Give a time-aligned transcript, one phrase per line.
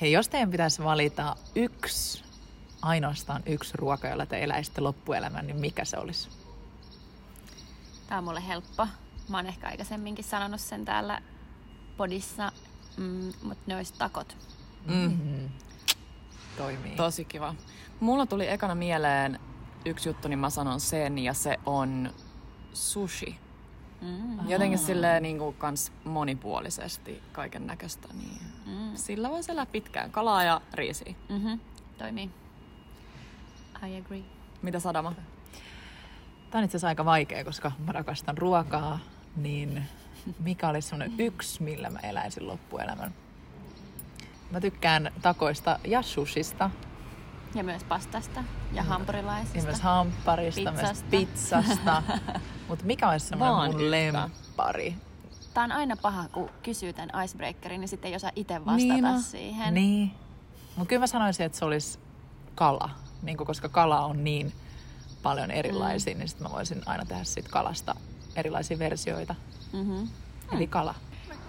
[0.00, 2.24] Hei, jos teidän pitäisi valita yksi,
[2.82, 6.28] ainoastaan yksi ruoka, jolla te eläisitte loppuelämän, niin mikä se olisi?
[8.08, 8.86] Tämä on mulle helppo.
[9.28, 11.22] Mä oon ehkä aikaisemminkin sanonut sen täällä
[11.96, 12.52] podissa,
[12.96, 14.36] mm, mutta ne olisi takot.
[14.86, 15.48] Mm.
[16.56, 16.96] Toimii.
[16.96, 17.54] Tosi kiva.
[18.00, 19.38] Mulla tuli ekana mieleen
[19.84, 22.10] yksi juttu, niin mä sanon sen, ja se on
[22.72, 23.38] sushi.
[24.02, 24.48] Mm.
[24.50, 28.96] Jotenkin silleen niin kuin kans monipuolisesti kaiken näköistä, niin Mm.
[28.96, 30.10] sillä voi elää pitkään.
[30.10, 31.14] Kalaa ja riisiä.
[31.28, 31.60] Mm-hmm.
[31.98, 32.30] Toimii.
[33.88, 34.22] I agree.
[34.62, 35.12] Mitä Sadama?
[36.50, 38.98] Tämä on itse asiassa aika vaikea, koska mä rakastan ruokaa,
[39.36, 39.82] niin
[40.38, 43.14] mikä olisi semmoinen yksi, millä mä eläisin loppuelämän?
[44.50, 46.70] Mä tykkään takoista ja sushista,
[47.54, 49.58] Ja myös pastasta ja hampurilaisista.
[49.58, 51.62] ja myös hampparista, myös Pizzasta.
[51.62, 52.02] pizzasta.
[52.68, 53.90] Mutta mikä olisi semmoinen Vaan mun yhtä.
[53.90, 54.94] lemppari?
[55.54, 59.04] Tämä on aina paha, kun kysyy tämän icebreakerin, niin sitten ei osaa itse vastata Niin
[59.04, 59.22] on.
[59.22, 59.74] siihen.
[59.74, 60.10] Niin.
[60.76, 61.98] Mutta kyllä mä sanoisin, että se olisi
[62.54, 62.90] kala.
[63.22, 64.52] Niin koska kala on niin
[65.22, 66.18] paljon erilaisia, mm.
[66.18, 67.94] niin sitten mä voisin aina tehdä siitä kalasta
[68.36, 69.34] erilaisia versioita.
[69.72, 70.08] Mm-hmm.
[70.52, 70.94] Eli kala.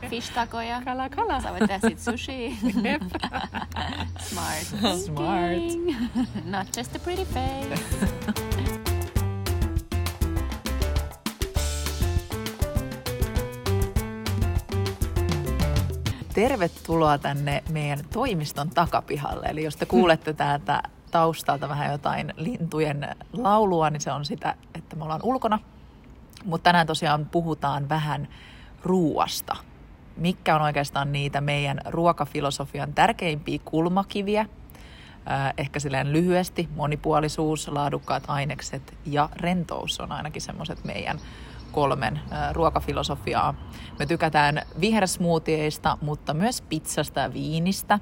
[0.10, 0.82] Fish-takoja.
[0.86, 1.42] Kala, kala.
[1.42, 2.58] Sä voit tehdä sit sushi.
[4.30, 4.66] Smart.
[5.06, 5.64] Smart.
[6.46, 7.82] Not just a pretty face.
[16.34, 19.46] Tervetuloa tänne meidän toimiston takapihalle.
[19.46, 24.96] Eli jos te kuulette täältä taustalta vähän jotain lintujen laulua, niin se on sitä, että
[24.96, 25.60] me ollaan ulkona.
[26.46, 28.28] Mutta tänään tosiaan puhutaan vähän
[28.84, 29.56] ruuasta.
[30.16, 34.42] Mikä on oikeastaan niitä meidän ruokafilosofian tärkeimpiä kulmakiviä?
[35.32, 41.20] Äh, Ehkä silleen lyhyesti, monipuolisuus, laadukkaat ainekset ja rentous on ainakin semmoiset meidän
[41.72, 43.54] kolmen äh, ruokafilosofiaa.
[44.00, 48.00] Me tykätään vihersmoothieista, mutta myös pizzasta ja viinistä.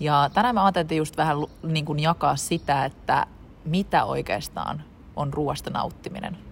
[0.00, 3.26] Ja tänään me ajateltiin just vähän niin kuin jakaa sitä, että
[3.64, 4.82] mitä oikeastaan
[5.16, 6.45] on ruoasta nauttiminen.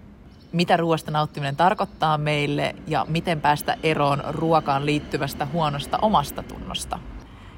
[0.55, 6.99] Mitä ruoasta nauttiminen tarkoittaa meille ja miten päästä eroon ruokaan liittyvästä huonosta omasta tunnosta.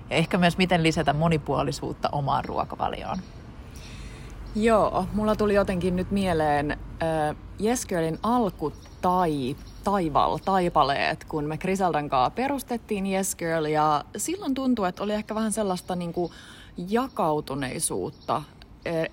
[0.09, 3.17] Ja ehkä myös miten lisätä monipuolisuutta omaan ruokavalioon.
[4.55, 11.57] Joo, mulla tuli jotenkin nyt mieleen äh, Yes Girlin alku tai taival, taipaleet, kun me
[11.57, 16.31] Griseldan kanssa perustettiin Yes Girl ja silloin tuntui, että oli ehkä vähän sellaista niin kuin
[16.77, 18.41] jakautuneisuutta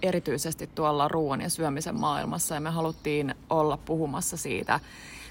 [0.02, 2.54] erityisesti tuolla ruoan ja syömisen maailmassa.
[2.54, 4.80] Ja me haluttiin olla puhumassa siitä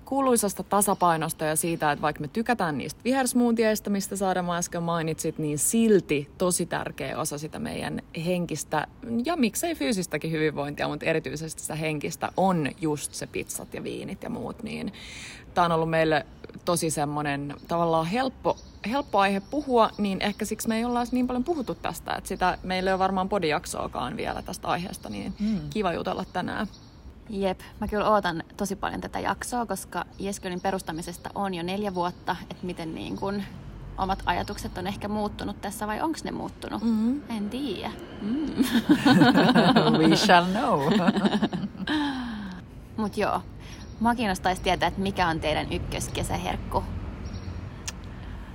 [0.06, 5.60] kuuluisasta tasapainosta ja siitä, että vaikka me tykätään niistä vihersmoothieista, mistä Saadama äsken mainitsit, niin
[5.60, 8.88] silti tosi tärkeä osa sitä meidän henkistä
[9.26, 14.30] ja miksei fyysistäkin hyvinvointia, mutta erityisesti sitä henkistä on just se pizzat ja viinit ja
[14.30, 14.64] muut.
[14.64, 14.94] Niin
[15.54, 16.26] tämä on ollut meille
[16.66, 18.58] tosi semmoinen tavallaan helppo,
[18.90, 22.58] helppo aihe puhua, niin ehkä siksi me ei olla niin paljon puhuttu tästä, että sitä
[22.64, 25.60] meillä ei ole varmaan podijaksoakaan vielä tästä aiheesta, niin Mm.
[25.70, 26.68] kiva jutella tänään.
[27.34, 32.36] Jep, mä kyllä ootan tosi paljon tätä jaksoa, koska Jeskölin perustamisesta on jo neljä vuotta,
[32.42, 33.44] että miten niin kun
[33.98, 36.84] omat ajatukset on ehkä muuttunut tässä vai onko ne muuttunut?
[36.84, 37.22] Mm-hmm.
[37.30, 37.92] En tiedä.
[38.22, 38.64] Mm.
[40.00, 40.82] We shall know.
[42.98, 43.42] Mut joo,
[44.00, 46.84] mua kiinnostaisi tietää, että mikä on teidän ykköskesäherkku?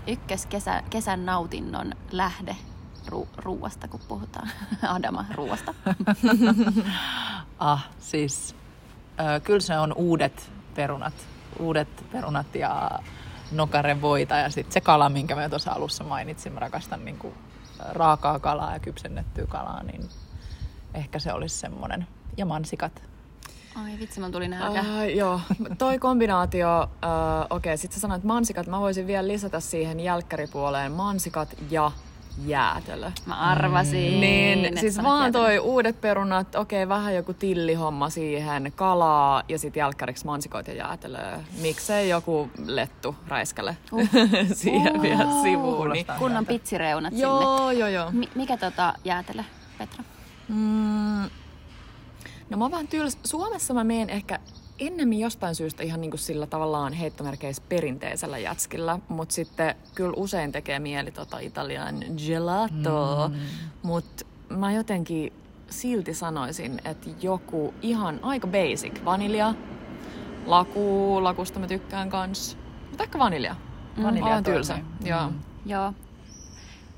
[0.06, 2.56] Ykköskesä, kesän nautinnon lähde
[3.06, 4.50] ru- ruuasta, kun puhutaan.
[4.82, 5.74] Adama, ruuasta.
[7.58, 8.54] Ah, siis
[9.44, 11.14] kyllä se on uudet perunat.
[11.58, 12.90] Uudet perunat ja
[13.52, 16.52] nokarevoita ja sitten se kala, minkä mä tuossa alussa mainitsin.
[16.52, 17.34] Mä rakastan niinku
[17.78, 20.08] raakaa kalaa ja kypsennettyä kalaa, niin
[20.94, 22.06] ehkä se olisi semmoinen.
[22.36, 23.02] Ja mansikat.
[23.84, 24.80] Ai vitsi, mun tuli nälkä.
[24.80, 25.40] Uh, joo,
[25.78, 26.88] toi kombinaatio, uh,
[27.50, 31.92] okei, okay, sit sä sanoit mansikat, mä voisin vielä lisätä siihen jälkkäripuoleen mansikat ja
[32.46, 33.10] jäätelö.
[33.26, 34.20] Mä arvasin.
[34.20, 35.44] Niin, että siis vaan jäätelö.
[35.44, 40.76] toi uudet perunat, okei, okay, vähän joku tillihomma siihen, kalaa ja sit jälkkäriksi mansikoita ja
[40.76, 41.40] jäätelöä.
[41.60, 44.08] Miksei joku lettu räiskäle Uh.
[44.52, 45.02] siihen Uh.
[45.02, 45.90] vielä sivuun.
[45.90, 46.06] Niin.
[46.18, 47.22] Kunnon pitsireunat sinne.
[47.22, 48.10] Joo, joo, joo.
[48.10, 49.42] Mi- mikä tota jäätelö,
[49.78, 50.04] Petra?
[50.48, 51.30] Mm,
[52.50, 52.88] no mä oon vähän.
[53.24, 54.38] Suomessa mä meen ehkä
[54.78, 60.52] ennemmin jostain syystä ihan niin kuin sillä tavallaan heittomerkeissä perinteisellä jätskillä, mutta sitten kyllä usein
[60.52, 63.38] tekee mieli tota Italian gelato, mm.
[63.82, 65.32] mutta mä jotenkin
[65.70, 69.54] silti sanoisin, että joku ihan aika basic vanilja,
[70.46, 72.58] laku, lakusta mä tykkään kans,
[72.88, 73.56] mutta ehkä vanilja.
[74.02, 75.10] Vanilja on tylsä, toimii.
[75.10, 75.30] joo.
[75.30, 75.38] Mm.
[75.66, 75.92] Joo.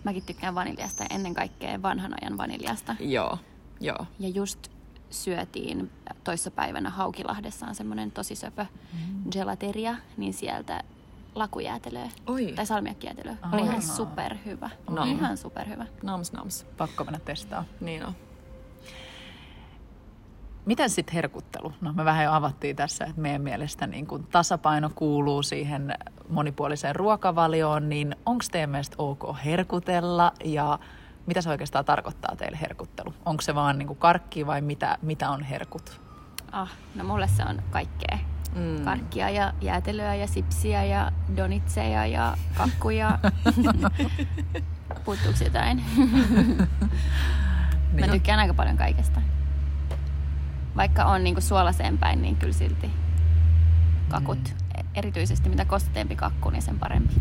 [0.05, 2.97] Mäkin tykkään vaniljasta ja ennen kaikkea vanhan ajan vaniljasta.
[3.01, 3.39] Joo,
[3.81, 4.07] joo.
[4.19, 4.69] Ja just
[5.11, 5.91] syötiin
[6.25, 9.31] toissapäivänä Haukilahdessa on semmoinen tosi söpö Mm.
[9.31, 10.83] gelateria, niin sieltä
[11.35, 12.09] lakujäätelöä.
[12.27, 12.53] Oi.
[12.57, 13.37] Tai salmiakkijäätelöä.
[13.43, 13.57] Aha.
[13.57, 14.71] Oli ihan superhyvä.
[14.91, 15.05] No.
[15.05, 15.87] Ihan superhyvä.
[16.03, 16.67] Nams nams.
[16.77, 17.65] Pakko mennä testaa.
[17.81, 18.13] Niin on.
[20.67, 21.73] Miten sitten herkuttelu?
[21.81, 25.95] No me vähän jo avattiin tässä, että meidän mielestä niin kun tasapaino kuuluu siihen
[26.29, 30.79] monipuoliseen ruokavalioon, niin onko teidän mielestä ok herkutella ja
[31.31, 33.15] mitä se oikeastaan tarkoittaa teille herkuttelu?
[33.25, 36.01] Onko se vaan niin kuin karkki vai mitä, mitä on herkut?
[36.53, 38.19] Ah, no mulle se on kaikkea.
[38.55, 38.85] Mm.
[38.85, 43.19] Karkkia ja jäätelöä ja sipsiä ja donitseja ja kakkuja.
[45.05, 45.85] Puuttuuko jotain?
[47.93, 48.11] Mä Niin.
[48.11, 49.23] tykkään aika paljon kaikesta.
[50.77, 52.91] Vaikka on niinku suolaseen päin, niin kyllä silti
[54.09, 54.39] kakut.
[54.49, 54.85] Mm.
[54.95, 57.15] Erityisesti mitä kosteempi kakku, niin sen parempi.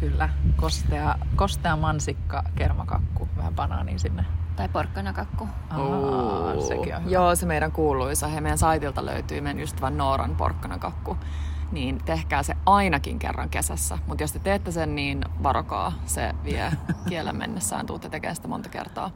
[0.00, 4.24] Kyllä, kostea, kostea mansikka, kermakakku, vähän banaania sinne.
[4.56, 5.48] Tai porkkanakakku.
[5.70, 7.10] Aa, sekin on hyvä.
[7.10, 8.28] Joo, se meidän kuuluisa.
[8.28, 11.16] He meidän saitilta löytyy meidän ystävän Nooran porkkanakakku.
[11.72, 13.98] Niin tehkää se ainakin kerran kesässä.
[14.06, 15.92] Mutta jos te teette sen, niin varokaa.
[16.06, 16.72] Se vie
[17.08, 17.86] kielen mennessään.
[17.86, 19.10] Tuutte tekemään sitä monta kertaa.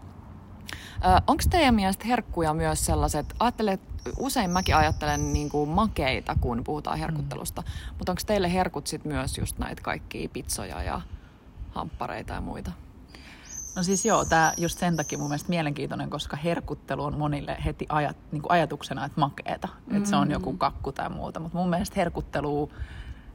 [1.26, 3.80] Onko teidän mielestä herkkuja myös sellaiset, ajattelet,
[4.18, 7.94] usein mäkin ajattelen niin kuin makeita, kun puhutaan herkuttelusta, mm.
[7.98, 11.00] mutta onko teille herkut sit myös just näitä kaikkia pizzoja ja
[11.70, 12.72] hamppareita ja muita?
[13.76, 17.86] No siis joo, tämä just sen takia mun mielestä mielenkiintoinen, koska herkuttelu on monille heti
[17.88, 19.68] ajat, niin kuin ajatuksena, että makeeta.
[19.86, 19.96] Mm.
[19.96, 21.40] Että se on joku kakku tai muuta.
[21.40, 22.70] Mutta mun mielestä herkuttelu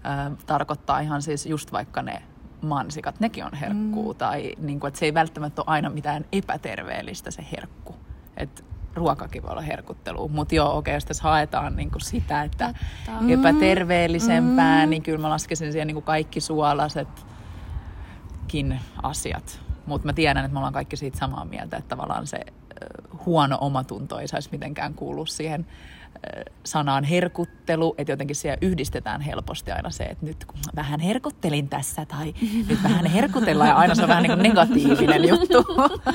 [0.05, 2.23] äh, tarkoittaa ihan siis just vaikka ne
[2.63, 4.13] mansikat, nekin on herkkuu.
[4.13, 4.17] Mm.
[4.17, 7.95] Tai niin kuin, että se ei välttämättä ole aina mitään epäterveellistä se herkku.
[8.37, 8.63] Että
[8.95, 10.27] ruokakin voi olla herkuttelua.
[10.27, 12.73] Mutta joo, okei, jos tässä haetaan niin kuin sitä, että
[13.05, 13.33] Totta.
[13.33, 14.89] epäterveellisempää, mm.
[14.89, 19.59] niin kyllä mä laskisin siihen niin kuin kaikki suolaisetkin asiat.
[19.85, 22.39] Mutta mä tiedän, että me ollaan kaikki siitä samaa mieltä, että tavallaan se
[23.25, 25.65] huono omatunto ei saisi mitenkään kuulua siihen
[26.65, 32.05] sanaan herkuttelu, että jotenkin siellä yhdistetään helposti aina se, että nyt kun vähän herkuttelin tässä
[32.05, 32.33] tai
[32.69, 35.65] nyt vähän herkutellaan ja aina se on vähän niin kuin negatiivinen juttu.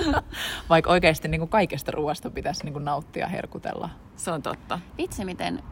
[0.71, 3.91] Vaikka oikeasti niin kuin kaikesta ruoasta pitäisi niin kuin nauttia herkutella.
[4.17, 4.79] Se on totta.
[4.99, 5.63] Vitsi, miten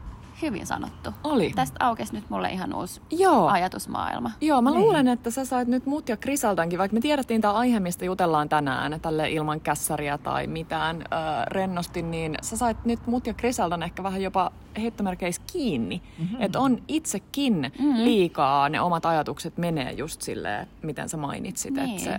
[0.43, 1.11] hyvin sanottu.
[1.25, 1.53] Oli.
[1.57, 3.49] Tästä aukesi nyt mulle ihan uusi Joo.
[3.49, 4.31] ajatusmaailma.
[4.41, 4.81] Joo, mä Niin.
[4.81, 8.49] luulen, että sä sait nyt mut ja Krisaltankin, vaikka me tiedettiin tämä aihe, mistä jutellaan
[8.49, 13.83] tänään, tälle ilman kässäriä tai mitään äh, rennosti, niin sä sait nyt mut ja Krisaltan
[13.83, 14.51] ehkä vähän jopa
[14.81, 16.03] heittomerkeissä kiinni.
[16.19, 16.37] Mm-hmm.
[16.41, 18.05] Että on itsekin mm-hmm.
[18.05, 21.75] liikaa ne omat ajatukset menee just silleen, miten sä mainitsit.
[21.75, 21.91] Niin.
[21.91, 22.19] Että se,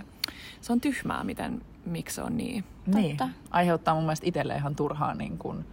[0.60, 2.64] se on tyhmää, miten, miksi se on niin.
[2.86, 3.34] Niin, Totta.
[3.50, 5.64] aiheuttaa mun mielestä itselle ihan turhaa niin kuin,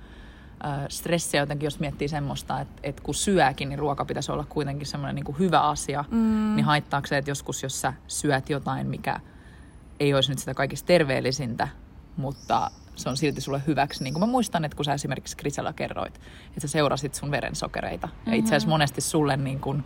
[0.89, 5.15] stressiä jotenkin, jos miettii semmoista, että, että kun syökin, niin ruoka pitäisi olla kuitenkin semmoinen
[5.15, 6.05] niin kuin hyvä asia.
[6.11, 6.55] Mm.
[6.55, 9.19] Niin haittaako se, että joskus jos sä syöt jotain, mikä
[9.99, 11.67] ei olisi nyt sitä kaikista terveellisintä,
[12.17, 14.03] mutta se on silti sulle hyväksi.
[14.03, 16.15] Niin kuin mä muistan, että kun sä esimerkiksi Krisella kerroit,
[16.47, 18.07] että sä seurasit sun verensokereita.
[18.07, 18.33] Mm-hmm.
[18.33, 19.83] Ja itse asiassa monesti sulle niin kuin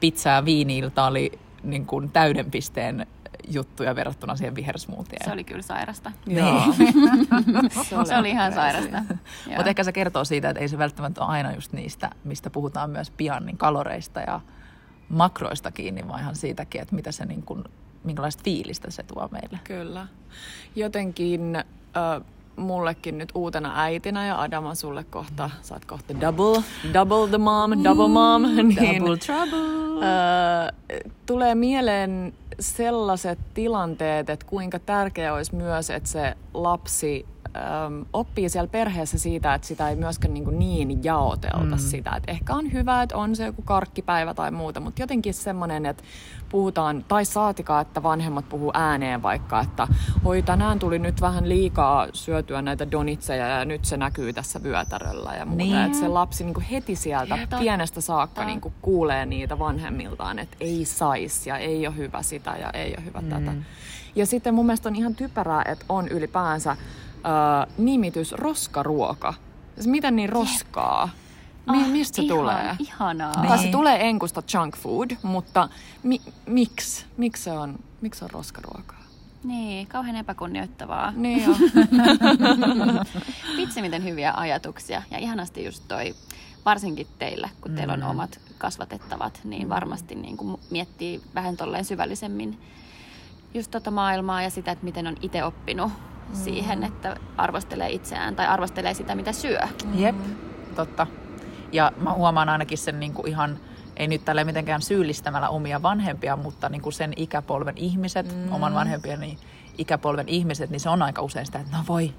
[0.00, 3.06] pizza ja viiniilta oli niin kuin täyden pisteen
[3.48, 5.24] juttuja verrattuna siihen vihersmoothien.
[5.24, 6.12] Se oli kyllä sairasta.
[6.26, 6.62] Joo.
[8.08, 9.02] Se oli ihan sairasta.
[9.46, 12.90] Mutta ehkä se kertoo siitä, että ei se välttämättä ole aina just niistä, mistä puhutaan
[12.90, 14.40] myös pian, niin kaloreista ja
[15.08, 17.64] makroista kiinni, vaan ihan siitäkin, että mitä se niin kuin,
[18.04, 19.58] minkälaista fiilistä se tuo meille.
[19.64, 20.06] Kyllä.
[20.76, 22.22] Jotenkin äh,
[22.56, 26.62] mullekin nyt uutena äitinä ja Adama sulle kohta, sä oot kohta double,
[26.94, 28.42] double the mom, double mom.
[28.42, 29.58] niin, Double trouble!
[30.06, 38.48] Öö, tulee mieleen sellaiset tilanteet, että kuinka tärkeää olisi myös, että se lapsi öm, oppii
[38.48, 41.78] siellä perheessä siitä, että sitä ei myöskään niin, niin jaotelta mm.
[41.78, 42.10] sitä.
[42.16, 46.02] Että ehkä on hyvä, että on se joku karkkipäivä tai muuta, mutta jotenkin semmoinen, että
[46.48, 49.88] puhutaan, tai saatikaa, että vanhemmat puhuu ääneen vaikka, että
[50.24, 55.34] oi tänään tuli nyt vähän liikaa syötyä näitä donitseja ja nyt se näkyy tässä vyötäröllä
[55.34, 55.64] ja muuta.
[55.64, 55.76] Niin.
[55.76, 57.58] Että se lapsi niin heti sieltä Totta.
[57.58, 62.70] pienestä saakka niin kuulee niitä vanhemmiltaan, että ei sais ja ei ole hyvä sitä ja
[62.70, 63.28] ei ole hyvä mm.
[63.28, 63.52] tätä.
[64.14, 66.76] Ja sitten mun mielestä on ihan typerää, että on ylipäänsä
[67.26, 69.34] äh, nimitys roskaruoka.
[69.74, 71.08] Siis miten niin roskaa?
[71.70, 72.76] Mi- Ah, mistä se ihan tulee?
[72.78, 73.40] Ihanaa.
[73.40, 73.48] Niin.
[73.48, 75.68] Tai se tulee enkusta junk food, mutta
[76.02, 77.06] mi- miksi?
[77.16, 79.02] Miksi se on, miksi se on roskaruokaa?
[79.44, 81.12] Niin, kauhean epäkunnioittavaa.
[81.16, 81.44] Niin.
[83.56, 85.02] Vitsi, miten hyviä ajatuksia.
[85.10, 86.14] Ja ihanasti just toi,
[86.64, 87.76] varsinkin teillä, kun mm.
[87.76, 92.60] teillä on omat kasvatettavat, niin varmasti niin kuin miettii vähän tolleen syvällisemmin
[93.54, 95.92] just tota maailmaa ja sitä, että miten on itse oppinut
[96.32, 96.38] mm.
[96.44, 99.60] siihen, että arvostelee itseään tai arvostelee sitä, mitä syö.
[99.94, 100.16] Jep,
[100.76, 101.06] totta.
[101.72, 103.58] Ja mä huomaan ainakin sen niin kuin ihan,
[103.96, 108.52] ei nyt tällä mitenkään syyllistämällä omia vanhempia, mutta niin kuin sen ikäpolven ihmiset, mm.
[108.52, 109.38] oman vanhempieni
[109.78, 112.14] ikäpolven ihmiset, niin se on aika usein sitä, että no voi,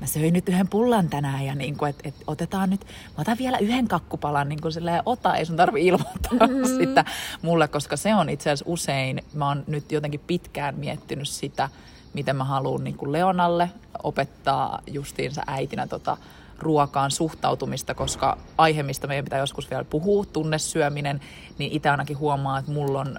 [0.00, 3.38] mä söin nyt yhden pullan tänään ja niin kuin, että, että otetaan nyt, mä otan
[3.38, 6.64] vielä yhden kakkupalan, niin kuin silleen, ota, ei sun tarvi ilmoittaa mm.
[6.78, 7.04] sitä
[7.42, 11.68] mulle, koska se on itse asiassa usein, mä oon nyt jotenkin pitkään miettinyt sitä,
[12.14, 13.70] miten mä haluan niin kuin Leonalle
[14.02, 16.16] opettaa justiinsa äitinä tota,
[16.58, 21.20] ruokaan suhtautumista, koska aihe, mistä meidän pitää joskus vielä puhua, tunnesyöminen,
[21.58, 23.16] niin itse ainakin huomaa, että mulla on,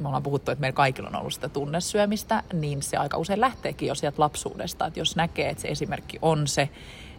[0.00, 3.88] me ollaan puhuttu, että meillä kaikilla on ollut sitä tunnesyömistä, niin se aika usein lähteekin
[3.88, 6.68] jo sieltä lapsuudesta, että jos näkee, että se esimerkki on se,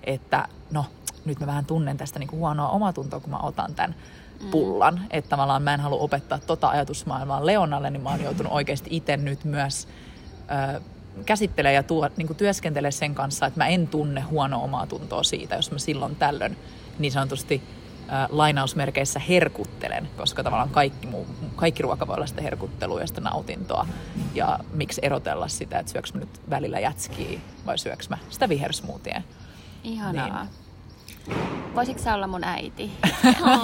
[0.04, 0.86] että no,
[1.26, 3.96] nyt mä vähän tunnen tästä niin kuin huonoa omatuntoa, kun mä otan tämän
[4.52, 4.96] pullan.
[4.96, 5.08] Mm.
[5.10, 9.18] Että tavallaan mä en halua opettaa tota ajatusmaailmaa Leonalle, niin mä oon joutunut oikeasti itse
[9.18, 9.88] nyt myös
[10.76, 10.82] ö,
[11.26, 15.56] käsittelee ja tuo, niin työskentelee sen kanssa, että mä en tunne huonoa omaa tuntoa siitä,
[15.56, 16.58] jos mä silloin tällöin
[17.00, 17.62] niin sanotusti
[18.14, 23.22] äh, lainausmerkeissä herkuttelen, koska tavallaan kaikki, muu, kaikki ruoka voi olla sitä herkuttelua ja sitä
[23.22, 23.88] nautintoa.
[24.34, 29.22] Ja miksi erotella sitä, että syöks mä nyt välillä jätskiä vai syöks mä sitä vihersmoothia.
[29.84, 30.44] Ihanaa.
[30.44, 30.70] Niin.
[31.76, 32.92] Voisitko sä olla mun äiti?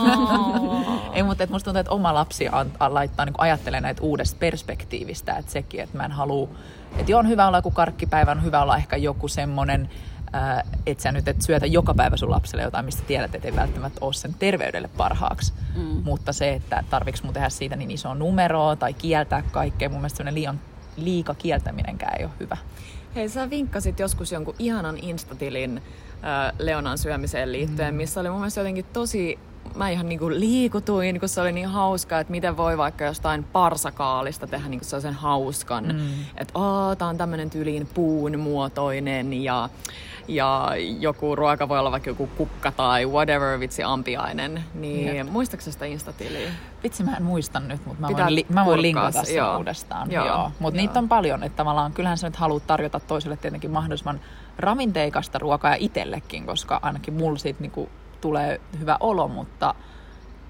[1.13, 2.45] Ei, mutta et musta tuntuu, että oma lapsi
[2.89, 6.49] laittaa, niin ajattelee näitä uudesta perspektiivistä, että sekin, että mä en halua,
[6.97, 9.89] että joo, on hyvä olla joku karkkipäivä, on hyvä olla ehkä joku semmoinen,
[10.35, 13.55] äh, että sä nyt et syötä joka päivä sun lapselle jotain, mistä tiedät, että ei
[13.55, 15.53] välttämättä ole sen terveydelle parhaaksi.
[15.75, 16.01] Mm.
[16.03, 20.33] Mutta se, että tarviks mun tehdä siitä niin iso numeroa tai kieltää kaikkea, mun mielestä
[20.33, 20.59] liian
[20.97, 22.57] liika kieltäminenkään ei ole hyvä.
[23.15, 25.81] Hei, sä vinkkasit joskus jonkun ihanan instatilin
[26.59, 27.97] Leonan syömiseen liittyen, mm.
[27.97, 29.39] missä oli mun mielestä jotenkin tosi
[29.75, 34.47] mä ihan niinku liikutuin, kun se oli niin hauskaa, että miten voi vaikka jostain parsakaalista
[34.47, 35.85] tehdä niinku sellaisen hauskan.
[35.85, 36.09] Mm.
[36.37, 36.53] Että
[36.97, 39.69] tää on tämmönen tyyliin puun muotoinen ja,
[40.27, 44.63] ja joku ruoka voi olla vaikka joku kukka tai whatever vitsi ampiainen.
[44.73, 45.27] Niin Jep.
[45.29, 46.51] muistaaksä sitä Instatiliä?
[46.83, 49.57] Vitsi mä en muista nyt, mutta mä Pitää voin, li- mä voin linkata sen joo.
[49.57, 50.11] uudestaan.
[50.11, 50.25] Joo.
[50.25, 50.51] Joo.
[50.59, 54.19] Mutta niitä on paljon, että tavallaan kyllähän sä nyt haluat tarjota toiselle tietenkin mahdollisimman
[54.57, 57.89] ravinteikasta ruokaa ja itsellekin, koska ainakin mulla siitä niinku
[58.25, 59.75] tulee hyvä olo, mutta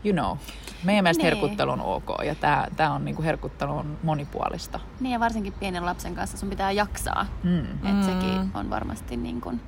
[0.05, 0.37] you know,
[0.83, 1.33] meidän mielestä niin.
[1.33, 4.79] herkuttelu on ok ja tämä tää on niinku herkuttelun monipuolista.
[4.99, 7.59] Niin ja varsinkin pienen lapsen kanssa sun pitää jaksaa, mm.
[7.59, 8.03] että mm.
[8.03, 9.61] sekin on varmasti niin kuin,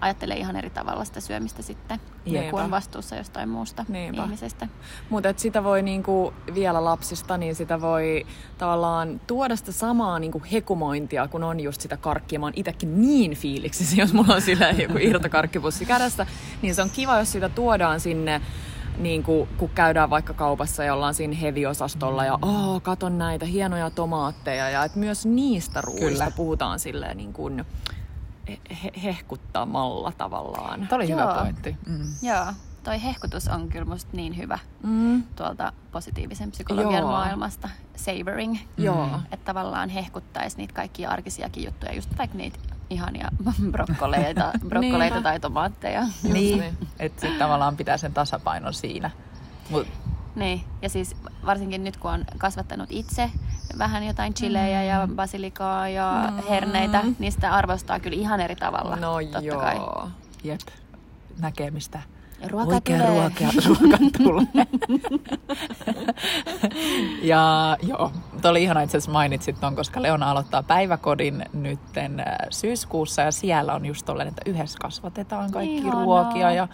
[0.00, 2.50] ajattelee ihan eri tavalla sitä syömistä sitten, Niinpä.
[2.50, 4.24] kun on vastuussa jostain muusta Niinpä.
[4.24, 4.68] ihmisestä.
[5.10, 8.26] Mutta sitä voi niinku, vielä lapsista, niin sitä voi
[8.58, 12.38] tavallaan tuoda sitä samaa niinku hekumointia, kun on just sitä karkkia.
[12.38, 16.26] Mä oon itekin niin fiiliksissä, jos mulla on sillä joku irtokarkkipussi kädessä,
[16.62, 18.40] niin se on kiva, jos sitä tuodaan sinne
[18.98, 23.90] niin kuin, kun käydään vaikka kaupassa ja ollaan siinä heviosastolla ja oh, katon näitä hienoja
[23.90, 26.30] tomaatteja ja että myös niistä ruuista Kyllä.
[26.36, 27.64] puhutaan silleen niin kuin,
[28.84, 30.80] he- hehkuttamalla tavallaan.
[30.88, 31.20] Tämä oli Joo.
[31.20, 31.76] hyvä pointti.
[31.86, 32.06] Mm.
[32.22, 32.46] Joo,
[32.84, 35.22] toi hehkutus on kyllä musta niin hyvä mm.
[35.22, 37.10] tuolta positiivisen psykologian Joo.
[37.10, 37.68] maailmasta.
[37.96, 38.58] Savoring.
[38.76, 39.20] Joo.
[39.32, 42.58] Että tavallaan hehkuttaisi niitä kaikkia arkisiakin juttuja, just vaikka niitä
[42.90, 43.28] ihania
[43.72, 46.02] brokkoleita, brokkoleita tai tomaatteja.
[46.22, 46.78] Niin, niin.
[46.98, 49.10] että sitten tavallaan pitää sen tasapainon siinä.
[49.70, 49.86] Mut.
[50.36, 51.16] Niin, ja siis
[51.46, 53.30] varsinkin nyt kun on kasvattanut itse
[53.78, 54.86] vähän jotain chilejä mm.
[54.88, 56.48] ja basilikaa ja mm.
[56.48, 58.96] herneitä, niin sitä arvostaa kyllä ihan eri tavalla.
[58.96, 59.60] No totta joo.
[59.60, 59.76] Kai.
[60.44, 60.60] Jep,
[61.38, 62.00] näkemistä
[62.48, 63.20] Ruoka Oikea tulee.
[63.20, 64.66] ruoka, ruoka tulee.
[67.30, 68.12] ja joo,
[68.46, 73.32] tuo oli ihana itse asiassa mainitsit ton, koska Leona aloittaa päiväkodin nytten äh, syyskuussa ja
[73.32, 76.04] siellä on just tollainen, että yhdessä kasvatetaan kaikki Ihanaa.
[76.04, 76.68] ruokia ja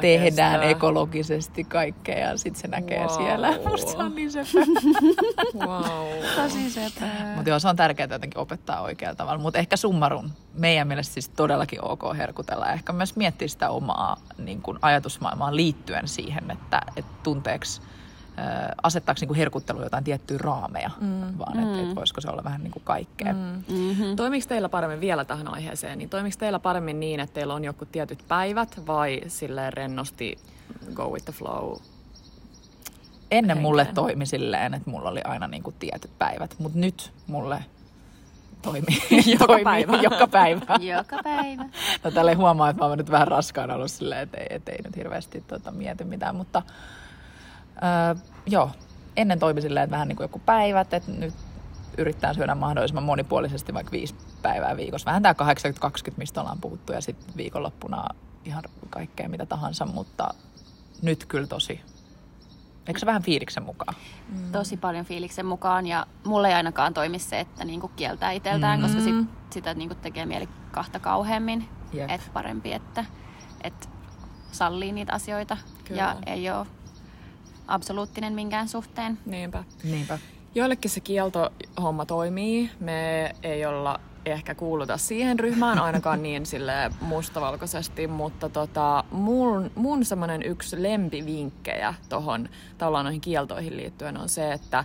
[0.00, 0.70] tehdään kestä.
[0.70, 3.16] ekologisesti kaikkea ja sitten se näkee wow.
[3.16, 3.54] siellä.
[3.70, 4.58] Musta se on niin sepä.
[5.66, 6.06] wow.
[6.36, 7.06] Tosi sepä.
[7.34, 9.42] Mutta joo, se on tärkeää jotenkin opettaa oikealla tavalla.
[9.42, 14.16] Mutta ehkä summarun meidän mielestä siis todellakin ok herkutella ja ehkä myös miettiä sitä omaa
[14.38, 17.82] niin kun ajatusmaailmaa liittyen siihen, että, että tunteeksi
[18.82, 21.38] asettaako niin herkuttelu jotain tiettyjä raameja, mm.
[21.38, 21.88] vaan että mm.
[21.90, 23.32] et voisiko se olla vähän niin kuin kaikkea.
[23.32, 23.38] Mm.
[23.68, 24.16] Mm-hmm.
[24.16, 27.84] Toimiko teillä paremmin vielä tähän aiheeseen, niin toimiko teillä paremmin niin, että teillä on joku
[27.84, 30.38] tietyt päivät vai silleen rennosti
[30.94, 31.76] go with the flow?
[33.30, 33.62] Ennen henkeen?
[33.62, 37.64] mulle toimi silleen, että mulla oli aina niin kuin tietyt päivät, mutta nyt mulle
[38.62, 38.98] toimii.
[39.32, 39.96] joka toimii päivä.
[40.10, 40.60] joka päivä.
[40.80, 41.64] joka päivä.
[42.04, 44.78] No tälle huomaa, että mä oon nyt vähän raskaan ollut silleen, että ei, et ei
[44.84, 46.62] nyt hirveästi tuota, mieti mitään, mutta
[47.82, 48.14] öö,
[48.46, 48.70] joo,
[49.16, 51.34] ennen toimi silleen, että vähän niin kuin joku päivät, että nyt
[51.98, 55.06] yrittää syödä mahdollisimman monipuolisesti vaikka viisi päivää viikossa.
[55.06, 55.34] Vähän tämä
[56.10, 58.04] 80-20, mistä ollaan puhuttu, ja sitten viikonloppuna
[58.44, 60.34] ihan kaikkea mitä tahansa, mutta
[61.02, 61.80] nyt kyllä tosi
[62.88, 63.94] Eikö se vähän fiiliksen mukaan?
[64.28, 64.52] Mm.
[64.52, 68.86] Tosi paljon fiiliksen mukaan ja mulle ei ainakaan toimi se, että niinku kieltää itseltään, mm.
[68.86, 69.14] koska sit,
[69.50, 71.68] sitä niinku tekee mieli kahta kauheammin.
[71.94, 72.10] Yep.
[72.10, 73.04] Et parempi, että
[73.64, 73.88] et
[74.52, 76.02] sallii niitä asioita Kyllä.
[76.02, 76.66] ja ei ole
[77.68, 79.18] absoluuttinen minkään suhteen.
[79.26, 79.64] Niinpä.
[79.84, 80.18] Niinpä.
[80.54, 82.70] Joillekin se kieltohomma toimii.
[82.80, 90.04] Me ei olla ehkä kuuluta siihen ryhmään, ainakaan niin sille mustavalkoisesti, mutta tota, mun, mun
[90.04, 92.48] semmoinen yksi lempivinkkejä tuohon
[92.78, 94.84] tavallaan noihin kieltoihin liittyen on se, että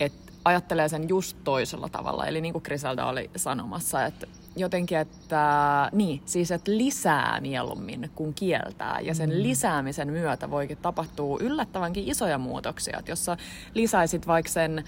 [0.00, 0.12] et
[0.44, 2.26] ajattelee sen just toisella tavalla.
[2.26, 8.34] Eli niin kuin Griselda oli sanomassa, että jotenkin, että niin, siis että lisää mieluummin kuin
[8.34, 8.98] kieltää.
[9.02, 9.42] Ja sen mm.
[9.42, 12.98] lisäämisen myötä voikin tapahtua yllättävänkin isoja muutoksia.
[12.98, 13.36] Että jos sä
[13.74, 14.84] lisäisit vaikka sen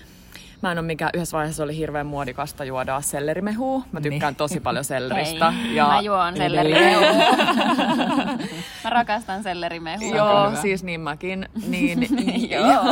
[0.62, 3.83] Mä en ole mikä yhdessä vaiheessa oli hirveän muodikasta juoda sellerimehua.
[3.92, 4.37] Mä tykkään niin.
[4.37, 5.50] tosi paljon selleristä.
[5.50, 7.06] Hei, ja mä juon sellerimehua.
[8.85, 10.16] mä rakastan sellerimehua.
[10.16, 11.49] Joo, siis niin mäkin.
[11.66, 12.09] Niin,
[12.50, 12.85] Joo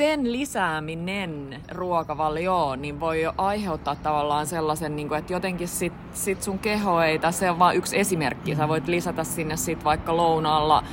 [0.00, 6.42] sen lisääminen ruokavalioon niin voi jo aiheuttaa tavallaan sellaisen, niin kuin, että jotenkin sit, sit
[6.42, 8.54] sun keho ei, tai se on vain yksi esimerkki.
[8.54, 10.84] Sä voit lisätä sinne sit vaikka lounaalla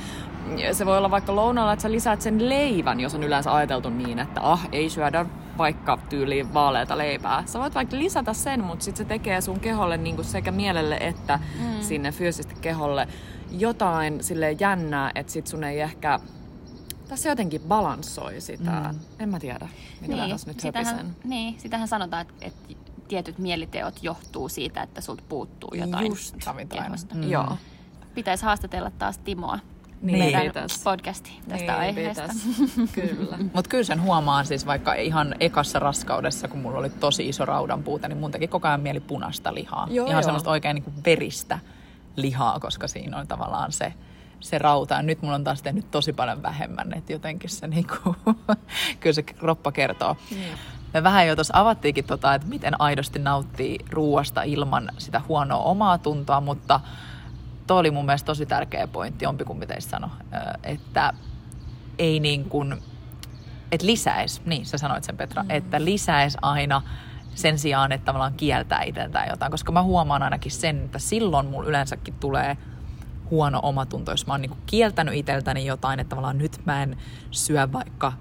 [0.72, 4.18] se voi olla vaikka lounaalla, että sä lisäät sen leivän, jos on yleensä ajateltu niin,
[4.18, 5.26] että ah, ei syödä
[5.58, 7.42] vaikka tyyliin vaaleita leipää.
[7.46, 10.96] Sä voit vaikka lisätä sen, mutta sitten se tekee sun keholle niin kuin sekä mielelle
[11.00, 11.80] että mm.
[11.80, 13.08] sinne fyysisesti keholle
[13.50, 16.20] jotain sille jännää, että sit sun ei ehkä
[17.08, 18.70] tässä jotenkin balanssoi sitä.
[18.70, 18.98] Mm.
[19.18, 19.68] En mä tiedä,
[20.00, 22.74] mitä niin, tässä nyt sitähän, Niin, sitähän sanotaan, että, että
[23.08, 26.36] tietyt mieliteot johtuu siitä, että sulta puuttuu jotain Just.
[26.68, 27.14] kehosta.
[27.14, 27.30] Mm.
[27.30, 27.56] Joo.
[28.14, 29.58] Pitäisi haastatella taas Timoa.
[30.02, 30.80] Niin, meidän pitäis.
[30.84, 32.22] podcasti tästä niin, aiheesta.
[32.94, 33.38] kyllä.
[33.38, 37.82] Mutta kyllä sen huomaan siis vaikka ihan ekassa raskaudessa, kun mulla oli tosi iso raudan
[37.82, 39.88] puute, niin mun teki koko ajan mieli punasta lihaa.
[39.90, 40.22] Joo, ihan joo.
[40.22, 41.58] semmoista oikein niin kuin veristä
[42.16, 43.92] lihaa, koska siinä on tavallaan se
[44.40, 44.94] se rauta.
[44.94, 48.16] Ja nyt mulla on taas tehnyt tosi paljon vähemmän, että jotenkin se niinku,
[49.00, 50.16] kyllä se kroppa kertoo.
[50.30, 50.38] Mm.
[50.94, 55.98] Me vähän jo tuossa avattiinkin tota, että miten aidosti nauttii ruuasta ilman sitä huonoa omaa
[55.98, 56.80] tuntoa, mutta
[57.66, 60.10] toi oli mun mielestä tosi tärkeä pointti, jompikumpi teistä sanoi,
[60.62, 61.12] että
[61.98, 62.82] ei niin kuin,
[63.72, 65.50] että lisäis, niin sä sanoit sen Petra, mm.
[65.50, 66.82] että lisäis aina
[67.34, 71.68] sen sijaan, että tavallaan kieltää itseltään jotain, koska mä huomaan ainakin sen, että silloin mulla
[71.68, 72.56] yleensäkin tulee
[73.30, 76.96] huono omatunto, jos mä oon niin kieltänyt itseltäni jotain, että tavallaan nyt mä en
[77.30, 78.12] syö vaikka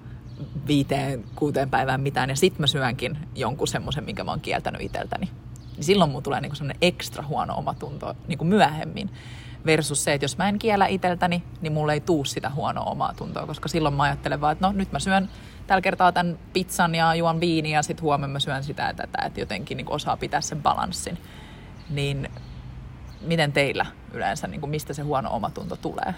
[0.68, 5.30] viiteen, kuuteen päivään mitään, ja sit mä syönkin jonkun semmoisen, minkä mä oon kieltänyt itseltäni.
[5.76, 9.10] Niin silloin mun tulee niin semmoinen ekstra huono omatunto niin kuin myöhemmin.
[9.66, 13.14] Versus se, että jos mä en kiellä itseltäni, niin mulle ei tuu sitä huonoa omaa
[13.14, 15.30] tuntoa, koska silloin mä ajattelen vaan, että no nyt mä syön
[15.68, 19.26] tällä kertaa tämän pizzan ja juon viiniä ja sitten huomenna mä syön sitä ja tätä,
[19.26, 21.18] että jotenkin niin osaa pitää sen balanssin.
[21.90, 22.30] Niin
[23.22, 26.16] miten teillä yleensä, niin kuin mistä se huono omatunto tulee?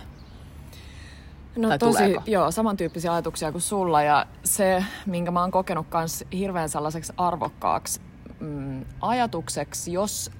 [1.55, 2.23] No tai tosi, tuleeko?
[2.27, 8.01] joo, samantyyppisiä ajatuksia kuin sulla ja se, minkä mä oon kokenut myös hirveän sellaiseksi arvokkaaksi
[8.39, 10.31] mm, ajatukseksi, jos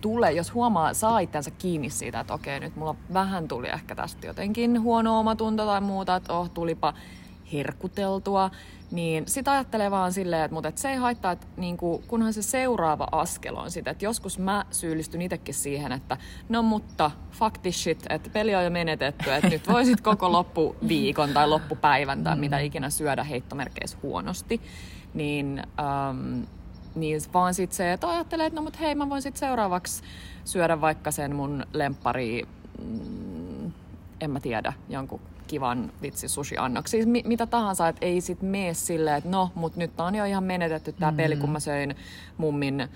[0.00, 4.26] tulee, jos huomaa, saa itsensä kiinni siitä, että okei, nyt mulla vähän tuli ehkä tästä
[4.26, 6.94] jotenkin huono omatunto tai muuta, että oh, tulipa
[7.52, 8.50] herkuteltua,
[8.90, 12.32] niin sitä ajattelee vaan silleen, että, mutta että se ei haittaa, että niin kuin, kunhan
[12.32, 16.16] se seuraava askel on sitä, että joskus mä syyllistyn itsekin siihen, että
[16.48, 21.30] no mutta fuck this shit, että peli on jo menetetty, että nyt voisit koko loppuviikon
[21.30, 24.60] tai loppupäivän tai mitä ikinä syödä heittomerkeissä huonosti,
[25.14, 26.42] niin, ähm,
[26.94, 30.02] niin vaan sitten se, että ajattelee, että no mutta hei mä voin sitten seuraavaksi
[30.44, 32.42] syödä vaikka sen mun lemppari,
[32.82, 33.72] mm,
[34.20, 36.90] en mä tiedä, jonkun kivan vitsi sushi-annoksi.
[36.90, 40.24] Siis mi- mitä tahansa, että ei sit mene silleen, että no, mut nyt on jo
[40.24, 41.16] ihan menetetty tämä mm.
[41.16, 41.96] peli, kun mä söin
[42.36, 42.88] mummin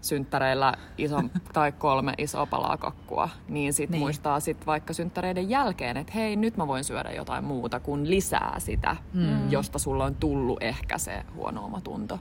[0.00, 4.00] synttäreillä iso, tai kolme isoa palaa kakkua, niin sit niin.
[4.00, 8.54] muistaa sit vaikka synttäreiden jälkeen, että hei, nyt mä voin syödä jotain muuta kuin lisää
[8.58, 9.50] sitä, mm.
[9.50, 12.20] josta sulla on tullut ehkä se huono omatunto.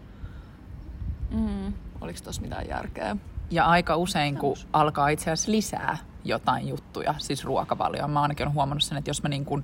[1.31, 1.73] Mm.
[2.01, 3.15] Oliko tossa mitään järkeä?
[3.51, 8.11] Ja aika usein, kun alkaa itse asiassa lisää jotain juttuja, siis ruokavalioon.
[8.11, 9.63] Mä ainakin olen huomannut sen, että jos mä niin kuin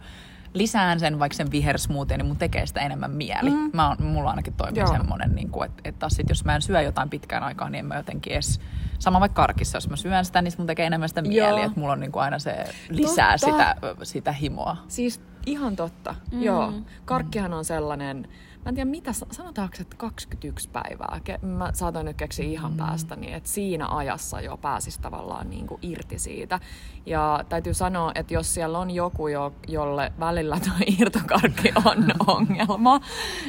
[0.53, 3.49] lisään sen vaikka sen vihersmoothien, niin mun tekee sitä enemmän mieli.
[3.49, 3.69] Mm.
[3.73, 4.91] Mä on, mulla ainakin toimii Joo.
[4.91, 7.79] semmoinen, niin kuin, että, että taas sit, jos mä en syö jotain pitkään aikaa, niin
[7.79, 8.59] en mä jotenkin edes...
[8.99, 11.61] Sama vaikka karkissa, jos mä syön sitä, niin mun tekee enemmän sitä mieli.
[11.61, 14.77] Että mulla on niin kuin aina se lisää sitä, sitä himoa.
[14.87, 16.15] Siis ihan totta.
[16.31, 16.41] Mm.
[16.41, 16.73] Joo.
[17.05, 18.27] Karkkihan on sellainen
[18.65, 21.19] Mä en tiedä, mitä sanotaanko, että 21 päivää.
[21.41, 22.77] Mä saatoin nyt keksiä ihan mm.
[22.77, 26.59] päästä, niin että siinä ajassa jo pääsisi tavallaan niin kuin irti siitä.
[27.05, 32.99] Ja täytyy sanoa, että jos siellä on joku, jo, jolle välillä tuo irtokarkki on ongelma,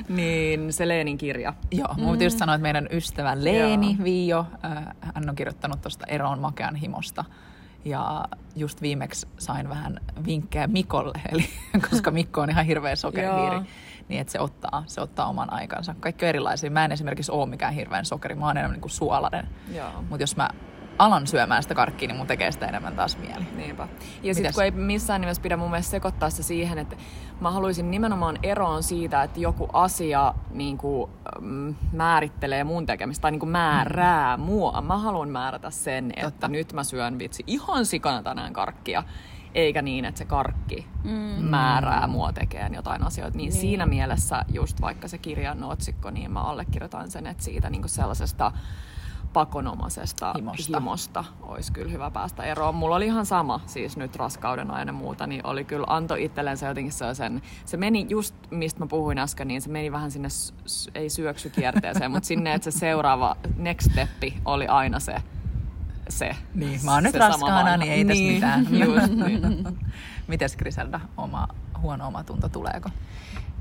[0.08, 1.54] niin se Leenin kirja.
[1.70, 2.20] Joo, mm.
[2.20, 7.24] just sanoa, että meidän ystävä Leeni Viio, äh, hän on kirjoittanut tuosta eroon makean himosta.
[7.84, 8.24] Ja
[8.56, 11.48] just viimeksi sain vähän vinkkejä Mikolle, eli
[11.90, 13.60] koska Mikko on ihan hirveä sokerihiiri
[14.08, 15.94] niin että se ottaa, se ottaa oman aikansa.
[16.00, 16.70] Kaikki on erilaisia.
[16.70, 19.48] Mä en esimerkiksi ole mikään hirveän sokeri, mä oon enemmän niin kuin suolainen.
[20.08, 20.48] Mutta jos mä
[20.98, 23.44] alan syömään sitä karkkia, niin mun tekee sitä enemmän taas mieli.
[23.56, 23.88] Niinpä.
[24.22, 26.96] Ja sitten kun ei missään nimessä pidä mun mielestä sekoittaa se siihen, että
[27.40, 33.30] mä haluaisin nimenomaan eroon siitä, että joku asia niin kuin, mm, määrittelee mun tekemistä tai
[33.30, 34.42] niin kuin määrää mm.
[34.42, 34.82] mua.
[34.82, 36.28] Mä haluan määrätä sen, Totta.
[36.28, 39.02] että nyt mä syön vitsi ihan sikana tänään karkkia
[39.54, 41.10] eikä niin, että se karkki mm.
[41.44, 43.36] määrää mua tekemään jotain asioita.
[43.36, 47.70] Niin, niin siinä mielessä just vaikka se kirjan otsikko, niin mä allekirjoitan sen, että siitä
[47.70, 48.52] niin sellaisesta
[49.34, 50.78] pakonomaisesta himosta.
[50.78, 52.74] himosta olisi kyllä hyvä päästä eroon.
[52.74, 56.66] Mulla oli ihan sama, siis nyt raskauden ajan ja muuta, niin oli kyllä anto itsellensä
[56.66, 60.28] jotenkin sen, se meni just mistä mä puhuin äsken, niin se meni vähän sinne,
[60.94, 65.22] ei syöksykierteeseen, mutta sinne, että se seuraava next steppi oli aina se,
[66.08, 66.36] se.
[66.54, 68.80] Niin, mä oon nyt raskaana, niin ei niin, tässä mitään.
[68.84, 69.78] Just, niin.
[70.26, 71.48] Mites Griselda, oma
[71.80, 72.90] huono omatunto tuleeko?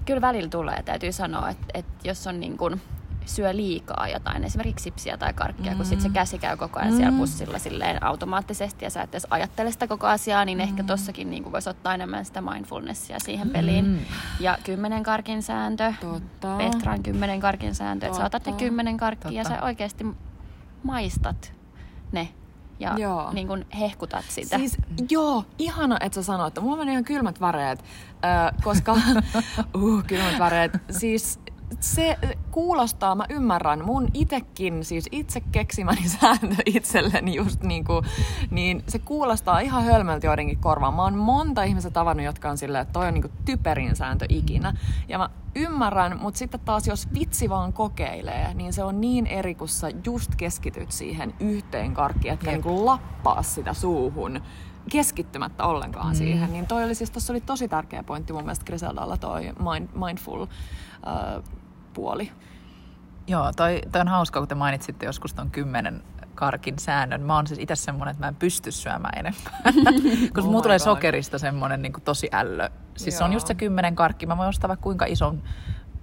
[0.06, 2.82] Kyllä välillä tulee, täytyy sanoa, että, että jos on niin kuin,
[3.26, 5.78] syö liikaa jotain, esimerkiksi sipsiä tai karkkia, mm.
[5.78, 6.98] kun sitten se käsi käy koko ajan mm.
[6.98, 10.64] siellä pussilla silleen automaattisesti ja sä et edes ajattele sitä koko asiaa, niin mm.
[10.64, 13.86] ehkä tossakin niin voisi ottaa enemmän sitä mindfulnessia siihen peliin.
[13.86, 14.00] Mm.
[14.40, 16.58] Ja kymmenen karkin sääntö, Totta.
[16.58, 19.54] Petran kymmenen karkin sääntö, että sä otat ne kymmenen karkkia Totta.
[19.54, 20.06] ja sä oikeasti
[20.84, 21.54] maistat
[22.14, 22.30] ne
[22.80, 23.34] ja joo.
[23.34, 24.58] niin kuin hehkutat sitä.
[24.58, 24.78] Siis,
[25.10, 27.84] joo, ihana, että sä sanoit, että mulla meni ihan kylmät väreet,
[28.64, 28.94] koska,
[29.78, 31.40] uh, kylmät väreet, siis
[31.80, 32.18] se
[32.52, 38.06] kuulostaa, mä ymmärrän, mun itekin, siis itse keksimäni sääntö itselleni just niin kuin,
[38.52, 40.94] niin se kuulostaa ihan hölmöltä joidenkin korvaan.
[40.94, 44.26] Mä oon monta ihmistä tavannut, jotka on silleen, että toi on niin kuin typerin sääntö
[44.30, 44.74] ikinä.
[45.08, 49.56] Ja mä ymmärrän, mutta sitten taas jos vitsi vaan kokeilee, niin se on niin eri,
[49.56, 54.42] kun sä just keskityt siihen yhteen karkkiin, että niin kuin lappaa sitä suuhun
[54.90, 56.16] keskittymättä ollenkaan mm.
[56.16, 56.54] siihen.
[56.54, 60.42] Niin toi oli siis, tossa oli tosi tärkeä pointti mun mielestä Griseldalla toi mind, mindful
[60.42, 60.48] uh,
[61.94, 62.32] puoli.
[63.28, 66.04] Joo, toi, toi on hauska, kun te mainitsitte joskus ton kymmenen
[66.36, 67.22] karkin säännön.
[67.22, 69.60] Mä oon siis itse semmonen, että mä en pysty syömään enempää.
[70.34, 70.84] Koska oh mulla tulee God.
[70.84, 72.70] sokerista semmonen niin kuin tosi ällö.
[72.98, 73.18] Siis Joo.
[73.18, 74.26] se on just se kymmenen karkki.
[74.26, 75.44] Mä voin ostaa vaikka kuinka ison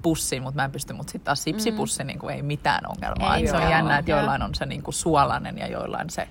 [0.02, 2.06] pussin, mutta mä en pysty, mutta sitten taas sipsipussi mm.
[2.06, 3.36] niin kuin ei mitään ongelmaa.
[3.36, 6.28] Ei, se on jännä, että joillain on se niin kuin suolainen ja joillain se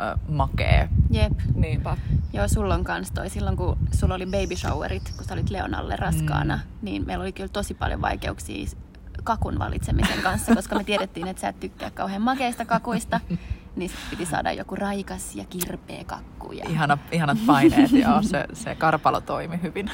[0.00, 0.88] ö, makee.
[1.10, 1.32] Jep.
[1.54, 1.96] Niinpä.
[2.32, 3.30] Joo, sulla on kans toi.
[3.30, 6.62] Silloin kun sulla oli baby showerit, kun sä olit Leonalle raskaana, mm.
[6.82, 8.66] niin meillä oli kyllä tosi paljon vaikeuksia
[9.24, 13.20] kakun valitsemisen kanssa, koska me tiedettiin, että sä et tykkää kauhean makeista kakuista.
[13.76, 16.52] Niin piti saada joku raikas ja kirpeä kakku.
[16.52, 16.64] Ja...
[16.68, 18.22] Ihana, ihanat paineet, joo.
[18.30, 19.90] Se, se karpalo toimi hyvin.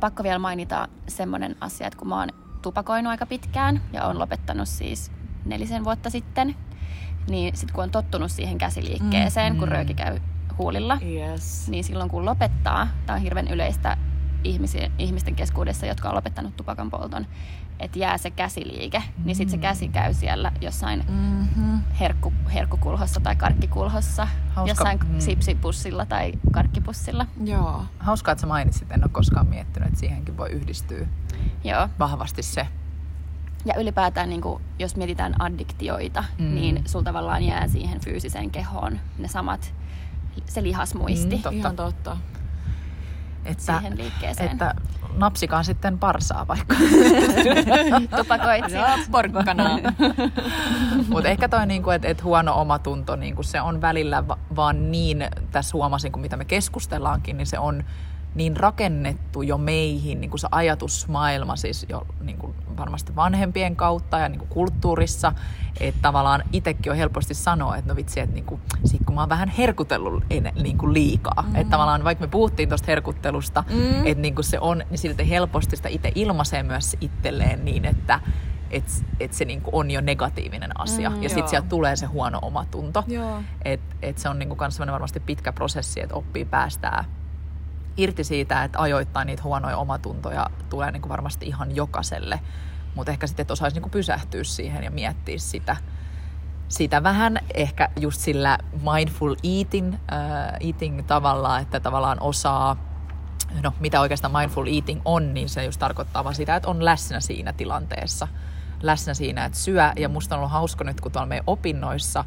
[0.00, 2.28] Pakko vielä mainita semmoinen asia, että kun mä oon
[2.62, 5.10] tupakoinut aika pitkään ja on lopettanut siis
[5.44, 6.56] nelisen vuotta sitten,
[7.30, 10.18] niin sitten kun on tottunut siihen käsiliikkeeseen, mm, kun rööki käy
[10.58, 11.68] huulilla, yes.
[11.68, 13.96] niin silloin kun lopettaa, tämä on hirveän yleistä
[14.44, 17.26] ihmisi, ihmisten keskuudessa, jotka on lopettanut tupakan polton,
[17.80, 19.24] että jää se käsiliike, mm.
[19.24, 21.80] niin sitten se käsi käy siellä jossain mm-hmm.
[22.00, 24.70] herkku, herkkukulhossa tai karkkikulhossa, Hauska.
[24.70, 25.20] jossain mm.
[25.20, 27.26] sipsipussilla tai karkkipussilla.
[27.44, 27.84] Joo.
[27.98, 31.06] Hauskaa, että sä mainitsit, en ole koskaan miettinyt, että siihenkin voi yhdistyä
[31.64, 31.88] Joo.
[31.98, 32.66] vahvasti se.
[33.68, 36.54] Ja ylipäätään, niin kuin, jos mietitään addiktioita, mm.
[36.54, 39.74] niin sul tavallaan jää siihen fyysiseen kehoon ne samat,
[40.46, 41.36] se lihasmuisti.
[41.36, 41.58] Mm, totta.
[41.58, 42.16] Ihan totta.
[43.44, 44.50] Että, siihen liikkeeseen.
[44.50, 44.74] Että
[45.16, 46.74] napsikaa sitten parsaa vaikka.
[48.16, 48.98] Tupakoitsija.
[49.10, 49.78] porkkana.
[51.08, 55.24] Mutta ehkä toi, niinku, että et huono omatunto, niinku, se on välillä va- vaan niin,
[55.52, 57.84] tässä huomasin, kun mitä me keskustellaankin, niin se on
[58.34, 64.18] niin rakennettu jo meihin niin kuin se ajatusmaailma siis jo niin kuin varmasti vanhempien kautta
[64.18, 65.32] ja niin kuin kulttuurissa,
[65.80, 69.20] että tavallaan itsekin on helposti sanoa, että no vitsi, että niin kuin, sit kun mä
[69.20, 70.24] oon vähän herkutellut
[70.62, 71.56] niin kuin liikaa, mm.
[71.56, 74.06] että tavallaan vaikka me puhuttiin tuosta herkuttelusta, mm.
[74.06, 78.20] että niin kuin se on, niin silti helposti sitä itse ilmaisee myös itselleen niin, että
[78.70, 81.10] että et se niinku on jo negatiivinen asia.
[81.10, 83.04] Mm, ja sitten sieltä tulee se huono omatunto.
[83.64, 87.04] Että et se on niinku kans varmasti pitkä prosessi, että oppii päästää
[87.98, 92.40] irti siitä, että ajoittain niitä huonoja omatuntoja tulee niin kuin varmasti ihan jokaiselle.
[92.94, 95.76] Mutta ehkä sitten, että osaisi niin kuin pysähtyä siihen ja miettiä sitä,
[96.68, 98.58] sitä vähän ehkä just sillä
[98.94, 102.76] mindful eating, uh, eating tavalla, että tavallaan osaa,
[103.62, 107.20] no mitä oikeastaan mindful eating on, niin se just tarkoittaa vaan sitä, että on läsnä
[107.20, 108.28] siinä tilanteessa.
[108.82, 109.92] Läsnä siinä, että syö.
[109.96, 112.24] Ja musta on ollut hauska nyt, kun tuolla meidän opinnoissa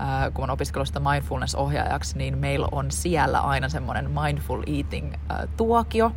[0.00, 6.06] Äh, kun on opiskellut sitä mindfulness-ohjaajaksi, niin meillä on siellä aina semmoinen mindful eating-tuokio.
[6.06, 6.12] Äh,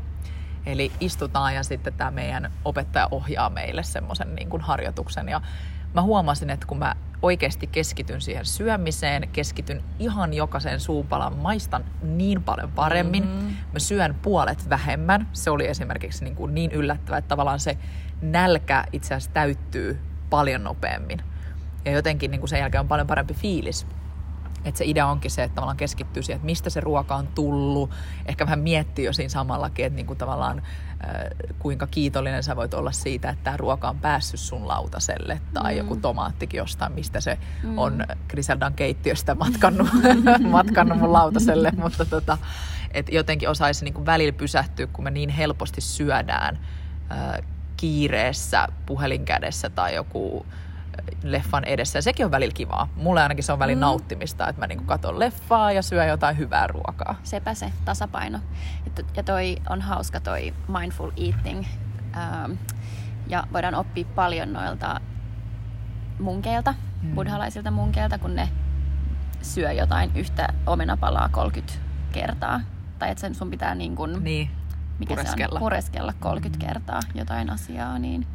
[0.66, 5.30] Eli istutaan ja sitten tämä meidän opettaja ohjaa meille semmoisen niin kuin harjoituksen.
[5.30, 5.42] Ja
[5.94, 12.44] mä huomasin, että kun mä oikeasti keskityn siihen syömiseen, keskityn ihan jokaisen suupalan, maistan niin
[12.44, 13.24] paljon paremmin.
[13.24, 13.56] Mm-hmm.
[13.74, 15.28] Mä syön puolet vähemmän.
[15.34, 17.78] Se oli esimerkiksi niin, kuin niin yllättävää, että tavallaan se
[18.22, 21.33] nälkä itse asiassa täyttyy paljon nopeammin.
[21.86, 23.88] Ja jotenkin niin kuin sen jälkeen on paljon parempi fiilis.
[24.66, 27.90] Että se idea onkin se, että tavallaan keskittyy siihen, että mistä se ruoka on tullut.
[28.26, 30.62] Ehkä vähän miettii jo siinä samallakin, että niin kuin tavallaan
[31.60, 35.42] kuinka kiitollinen sä voit olla siitä, että tämä ruoka on päässyt sun lautaselle.
[35.54, 35.78] Tai mm.
[35.78, 37.78] joku tomaattikin jostain, mistä se mm.
[37.78, 39.88] on Griseldan keittiöstä matkannut,
[40.50, 41.72] matkannut mun lautaselle.
[41.84, 42.38] Mutta tota,
[42.92, 46.60] et jotenkin osaisi niin kuin välillä pysähtyä, kun me niin helposti syödään
[47.78, 50.46] kiireessä puhelin kädessä tai joku
[51.24, 51.98] leffan edessä.
[51.98, 52.88] Ja sekin on välillä kivaa.
[52.96, 53.82] Mulle ainakin se on välillä mm.
[53.82, 57.16] nauttimista, että mä niinku katon leffaa ja syön jotain hyvää ruokaa.
[57.24, 58.40] Sepä se, tasapaino.
[59.16, 61.66] Ja toi on hauska toi mindful eating.
[62.18, 62.52] Ähm,
[63.28, 65.02] ja voidaan oppia paljon noilta
[66.20, 67.16] munkeilta, mm.
[67.16, 68.50] buddhalaisilta munkeilta, kun ne
[69.42, 71.74] syö jotain yhtä omenapalaa 30
[72.12, 72.62] kertaa.
[73.00, 74.50] Tai että sen sun pitää niin kun, niin.
[75.00, 75.52] Mikä pureskella.
[75.52, 75.60] Se on?
[75.60, 76.68] pureskella 30 mm.
[76.68, 78.28] kertaa jotain asiaa, niin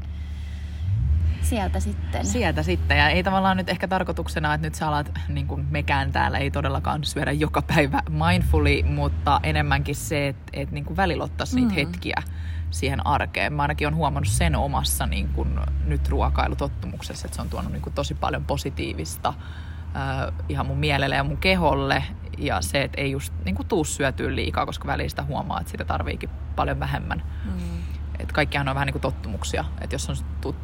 [1.42, 2.26] sieltä sitten.
[2.26, 2.98] Sieltä sitten.
[2.98, 6.50] Ja ei tavallaan nyt ehkä tarkoituksena, että nyt sä alat, niin kuin mekään täällä, ei
[6.50, 11.70] todellakaan syödä joka päivä mindfully, mutta enemmänkin se, että, että niin kuin välillä ottaisi niitä
[11.70, 11.74] mm.
[11.74, 12.22] hetkiä
[12.70, 13.52] siihen arkeen.
[13.52, 17.82] Mä ainakin on huomannut sen omassa niin kuin nyt ruokailutottumuksessa, että se on tuonut niin
[17.82, 22.04] kuin tosi paljon positiivista äh, ihan mun mielelle ja mun keholle.
[22.38, 25.84] Ja se, että ei just niin kuin tuu syötyä liikaa, koska välistä huomaa, että sitä
[25.84, 27.22] tarviikin paljon vähemmän.
[27.44, 29.64] Mm että kaikkihan on vähän niin kuin tottumuksia.
[29.80, 30.16] Että jos on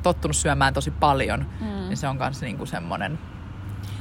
[0.02, 1.66] tottunut syömään tosi paljon, mm.
[1.66, 3.18] niin se on myös niin kuin semmoinen...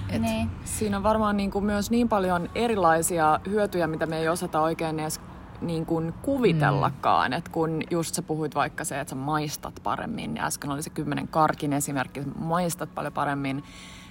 [0.10, 0.22] Et...
[0.22, 0.50] Niin.
[0.64, 5.00] Siinä on varmaan niin kuin myös niin paljon erilaisia hyötyjä, mitä me ei osata oikein
[5.00, 5.22] edes
[5.62, 7.32] niin kuin kuvitellakaan.
[7.32, 7.38] Mm.
[7.38, 11.28] Että kun just sä puhuit vaikka se, että sä maistat paremmin, äsken oli se kymmenen
[11.28, 13.64] karkin esimerkki, että maistat paljon paremmin,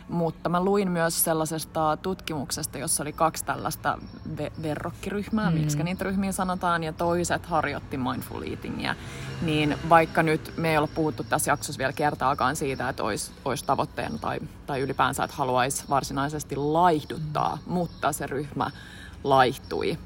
[0.09, 3.99] mutta mä luin myös sellaisesta tutkimuksesta, jossa oli kaksi tällaista
[4.37, 5.57] ve- verrokkiryhmää, mm.
[5.59, 8.95] miksi niitä ryhmiä sanotaan, ja toiset harjoitti mindful eatingia.
[9.43, 13.65] Niin vaikka nyt me ei ole puhuttu tässä jaksossa vielä kertaakaan siitä, että olisi, olisi
[13.65, 17.73] tavoitteena tai, tai ylipäänsä, että haluaisi varsinaisesti laihduttaa, mm.
[17.73, 18.71] mutta se ryhmä
[19.25, 19.99] laihtui,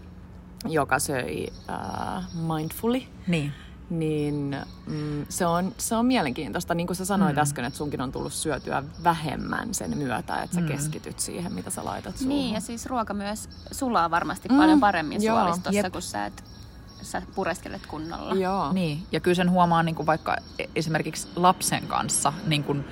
[0.68, 3.02] joka söi äh, mindfully.
[3.26, 3.52] Niin
[3.90, 6.74] niin mm, se, on, se on mielenkiintoista.
[6.74, 7.42] Niin kuin sä sanoit mm.
[7.42, 10.68] äsken, että sunkin on tullut syötyä vähemmän sen myötä, että sä mm.
[10.68, 12.36] keskityt siihen, mitä sä laitat suuhun.
[12.36, 14.56] Niin, ja siis ruoka myös sulaa varmasti mm.
[14.56, 15.40] paljon paremmin Joo.
[15.40, 16.44] suolistossa, kun sä et
[17.02, 18.34] sä pureskelet kunnolla.
[18.34, 18.72] Joo.
[18.72, 22.84] Niin, ja kyllä sen huomaa niin kuin vaikka e- esimerkiksi lapsen kanssa, niin kuin,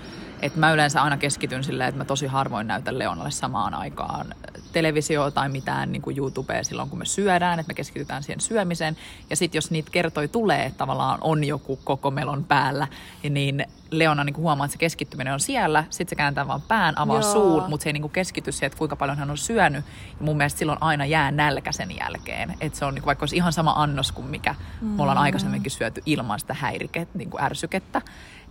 [0.45, 4.35] että mä yleensä aina keskityn silleen, että mä tosi harvoin näytän Leonalle samaan aikaan
[4.73, 8.97] televisioa tai mitään niin kuin YouTubea silloin, kun me syödään, että me keskitytään siihen syömiseen.
[9.31, 12.89] Ja sitten jos niitä kertoi tulee, että tavallaan on joku koko melon päällä,
[13.31, 16.99] niin Leona niin kuin huomaa, että se keskittyminen on siellä, sitten se kääntää vaan pään,
[16.99, 17.33] avaa Joo.
[17.33, 19.85] suun, mutta se ei niin kuin keskity siihen, että kuinka paljon hän on syönyt.
[20.21, 22.55] Ja mun mielestä silloin aina jää nälkä sen jälkeen.
[22.61, 24.89] Että se on niin kuin, vaikka olisi ihan sama annos kuin mikä mm.
[24.89, 25.23] me ollaan mm.
[25.23, 28.03] aikaisemminkin syöty ilman sitä häiriket, niin kuin ärsykettä,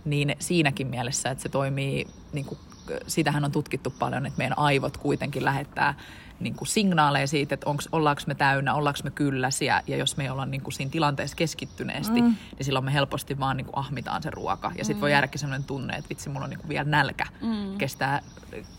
[0.04, 2.58] niin siinäkin mielessä, että se toimii niin kuin
[3.06, 5.94] sitähän on tutkittu paljon, että meidän aivot kuitenkin lähettää
[6.40, 9.82] niin kuin signaaleja siitä, että onks, ollaanko me täynnä, ollaanko me kylläsiä.
[9.86, 12.26] Ja jos me ei olla niin kuin siinä tilanteessa keskittyneesti, mm.
[12.26, 14.72] niin silloin me helposti vaan niin kuin ahmitaan se ruoka.
[14.78, 15.00] Ja sitten mm.
[15.00, 17.26] voi jäädäkin sellainen tunne, että vitsi, mulla on niin kuin vielä nälkä.
[17.42, 17.78] Mm.
[17.78, 18.22] Kestää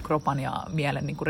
[0.03, 1.27] kropan ja mielen niin kuin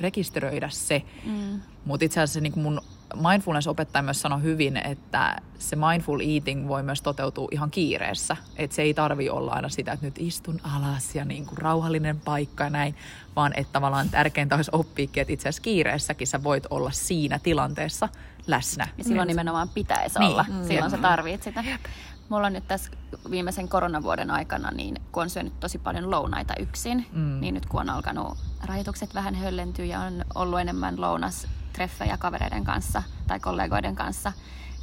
[0.00, 1.02] rekisteröidä se.
[1.24, 1.60] Mm.
[1.84, 2.80] Mutta itse asiassa niin kuin mun
[3.14, 8.36] mindfulness-opettaja myös sanoi hyvin, että se mindful eating voi myös toteutua ihan kiireessä.
[8.56, 12.20] Että se ei tarvi olla aina sitä, että nyt istun alas ja niin kuin rauhallinen
[12.20, 12.94] paikka ja näin,
[13.36, 18.08] vaan että tavallaan tärkeintä olisi oppiikin, että itse asiassa kiireessäkin sä voit olla siinä tilanteessa
[18.46, 18.88] läsnä.
[18.98, 19.30] Ja silloin mm.
[19.30, 20.30] nimenomaan pitäisi niin.
[20.30, 20.44] olla.
[20.48, 20.64] Mm.
[20.68, 21.78] Silloin sä tarvitset sitä.
[22.28, 22.90] Mulla on nyt tässä
[23.30, 27.40] viimeisen koronavuoden aikana, niin kun on syönyt tosi paljon lounaita yksin, mm.
[27.40, 32.64] niin nyt kun on alkanut rajoitukset vähän höllentyä ja on ollut enemmän lounas treffejä kavereiden
[32.64, 34.32] kanssa tai kollegoiden kanssa,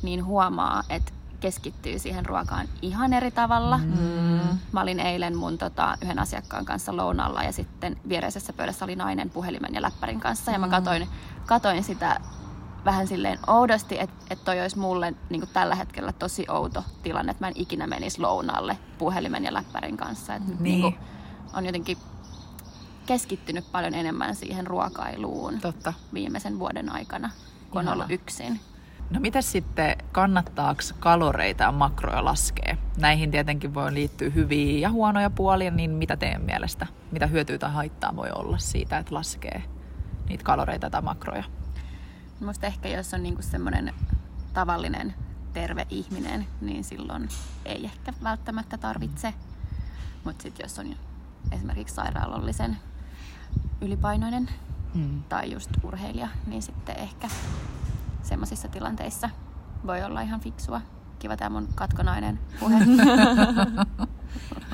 [0.04, 3.78] niin huomaa, että keskittyy siihen ruokaan ihan eri tavalla.
[3.78, 4.60] Mm.
[4.72, 9.30] Mä olin eilen mun tota, yhden asiakkaan kanssa lounalla ja sitten viereisessä pöydässä oli nainen
[9.30, 10.52] puhelimen ja läppärin kanssa.
[10.52, 10.72] Ja mä mm.
[10.72, 11.08] katoin,
[11.46, 12.20] katoin sitä
[12.86, 17.44] vähän silleen oudosti, että et toi olisi mulle niin tällä hetkellä tosi outo tilanne, että
[17.44, 20.36] mä en ikinä menisi lounalle puhelimen ja läppärin kanssa.
[20.36, 20.64] Et, niin.
[20.64, 20.98] Niin kuin,
[21.54, 21.98] on jotenkin
[23.10, 25.94] keskittynyt paljon enemmän siihen ruokailuun Totta.
[26.14, 27.30] viimeisen vuoden aikana,
[27.70, 27.92] kun Ihana.
[27.92, 28.60] on ollut yksin.
[29.10, 32.78] No mitä sitten, kannattaako kaloreita ja makroja laskea?
[32.98, 36.88] Näihin tietenkin voi liittyä hyviä ja huonoja puolia, niin mitä teidän mielestä?
[37.12, 39.64] Mitä hyötyä tai haittaa voi olla siitä, että laskee
[40.30, 41.44] niitä kaloreita tai makroja?
[42.40, 43.94] Minusta ehkä jos on niinku semmoinen
[44.54, 45.14] tavallinen
[45.54, 47.30] terve ihminen, niin silloin
[47.66, 49.34] ei ehkä välttämättä tarvitse.
[50.24, 50.96] Mutta sitten jos on
[51.52, 52.78] esimerkiksi sairaalollisen
[53.82, 54.50] ylipainoinen
[54.94, 55.24] hmm.
[55.30, 57.28] tai just urheilija, niin sitten ehkä
[58.22, 59.30] semmoisissa tilanteissa
[59.88, 60.82] voi olla ihan fiksua.
[61.20, 62.78] Kiva tämä mun katkonainen puhe.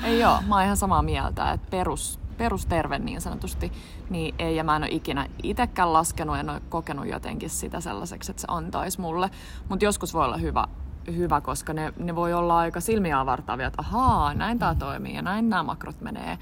[0.04, 3.72] Ei joo, mä oon ihan samaa mieltä, että perus, perusterve niin sanotusti,
[4.10, 8.30] niin ei, ja mä en ole ikinä itsekään laskenut, en ole kokenut jotenkin sitä sellaiseksi,
[8.30, 9.30] että se antaisi mulle.
[9.68, 10.64] Mutta joskus voi olla hyvä,
[11.06, 15.22] hyvä koska ne, ne voi olla aika silmiä avartavia, että ahaa, näin tämä toimii ja
[15.22, 16.38] näin nämä makrot menee.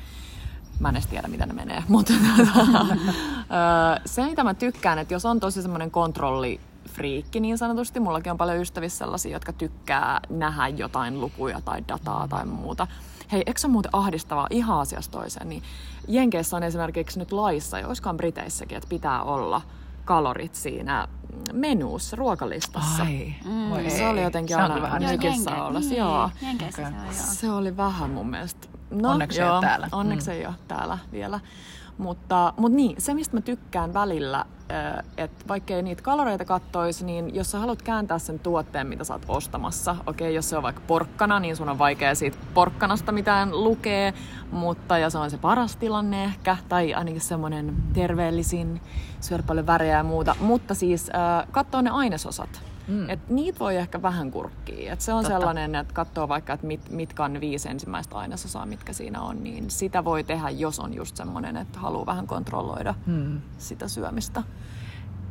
[0.81, 2.13] Mä en edes tiedä, miten ne menee, mutta
[4.07, 6.61] se, mitä mä tykkään, että jos on tosi semmoinen kontrolli
[6.93, 8.01] friikki niin sanotusti.
[8.01, 12.87] Mullakin on paljon ystävissä sellaisia, jotka tykkää nähdä jotain lukuja tai dataa tai muuta.
[13.33, 15.49] Hei, eikö se muuten ahdistavaa ihan asiasta toiseen?
[15.49, 15.63] Niin
[16.09, 19.63] Jenkeissä on esimerkiksi nyt laissa, ja olisikohan Briteissäkin, että pitää olla
[20.05, 21.09] kalorit siinä
[21.53, 23.03] menuussa, ruokalistassa.
[23.03, 23.91] Ai, mm.
[23.91, 25.81] Se oli jotenkin aina vähän nykissä olla.
[25.81, 26.25] Niin, joo.
[26.25, 26.73] okay.
[26.73, 28.69] se, se oli vähän mun mielestä.
[28.94, 29.88] No, onneksi joo, ei ole täällä.
[29.92, 30.37] Onneksi mm.
[30.37, 31.40] ei ole täällä vielä.
[31.98, 34.44] Mutta, mutta niin, se mistä mä tykkään välillä,
[35.16, 39.14] että vaikka ei niitä kaloreita kattoisi, niin jos sä haluat kääntää sen tuotteen, mitä sä
[39.14, 43.12] oot ostamassa, okei, okay, jos se on vaikka porkkana, niin sun on vaikea siitä porkkanasta
[43.12, 44.14] mitään lukee,
[44.50, 48.80] mutta ja se on se paras tilanne ehkä, tai ainakin semmoinen terveellisin,
[49.20, 53.11] syödä paljon värejä ja muuta, mutta siis äh, katsoo ne ainesosat, Mm.
[53.11, 54.92] Et niitä voi ehkä vähän kurkkia.
[54.92, 55.38] Et se on Totta.
[55.38, 59.70] sellainen, että katsoo vaikka, että mit, mitkä on viisi ensimmäistä ainesosaa, mitkä siinä on, niin
[59.70, 63.40] sitä voi tehdä, jos on just semmoinen, että haluaa vähän kontrolloida mm.
[63.59, 64.42] sitä syömistä.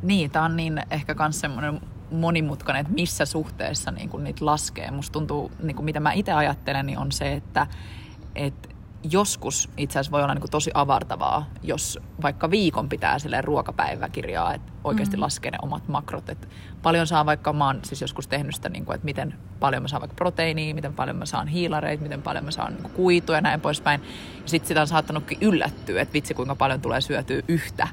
[0.02, 4.90] Niin, tämä on niin ehkä myös semmoinen monimutkainen, että missä suhteessa niin kun niitä laskee.
[4.90, 7.66] Musta tuntuu, niin kuin mitä mä itse ajattelen, niin on se, että,
[8.34, 8.68] että
[9.10, 14.54] joskus itse asiassa voi olla niin kuin tosi avartavaa, jos vaikka viikon pitää sille ruokapäiväkirjaa,
[14.54, 15.20] että oikeasti mm.
[15.20, 16.28] laskee ne omat makrot.
[16.28, 16.46] Että
[16.82, 19.88] paljon saa vaikka, mä oon siis joskus tehnyt sitä, niin kuin, että miten paljon mä
[19.88, 23.42] saan vaikka proteiiniä, miten paljon mä saan hiilareita, miten paljon mä saan niin kuituja ja
[23.42, 24.00] näin poispäin.
[24.42, 27.88] Ja sitten sitä on saattanutkin yllättyä, että vitsi kuinka paljon tulee syötyä yhtä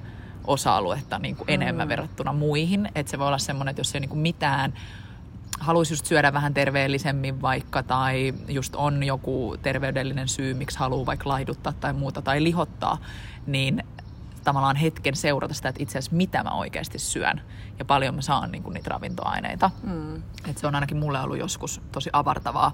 [0.47, 1.89] osa-aluetta niin kuin enemmän mm.
[1.89, 2.89] verrattuna muihin.
[2.95, 4.73] Että se voi olla semmoinen, että jos ei ole niin kuin mitään
[5.61, 11.29] haluaisi just syödä vähän terveellisemmin vaikka, tai just on joku terveydellinen syy, miksi haluaa vaikka
[11.29, 12.97] laiduttaa tai muuta, tai lihottaa,
[13.45, 13.83] niin
[14.43, 17.41] tavallaan hetken seurata sitä, että itse asiassa mitä mä oikeasti syön
[17.79, 19.71] ja paljon mä saan niin kuin, niitä ravintoaineita.
[19.83, 20.15] Mm.
[20.49, 22.71] Et se on ainakin mulle ollut joskus tosi avartavaa.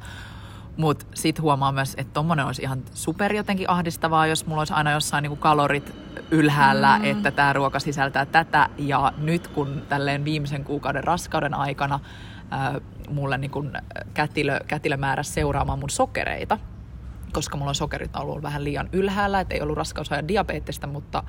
[0.78, 4.92] Mutta sitten huomaa myös, että tommonen olisi ihan super jotenkin ahdistavaa, jos mulla olisi aina
[4.92, 5.96] jossain niinku kalorit
[6.32, 7.06] ylhäällä, mm.
[7.06, 8.70] että tämä ruoka sisältää tätä.
[8.78, 12.00] Ja nyt kun tälleen viimeisen kuukauden raskauden aikana
[12.54, 13.74] äh, mulle niin kun
[14.14, 16.60] kätilö, kätilö määräsi seuraamaan mun sokereita,
[17.34, 21.24] koska mulla on sokerit ollut vähän liian ylhäällä, että ei ollut raskausajan diabeettista, mutta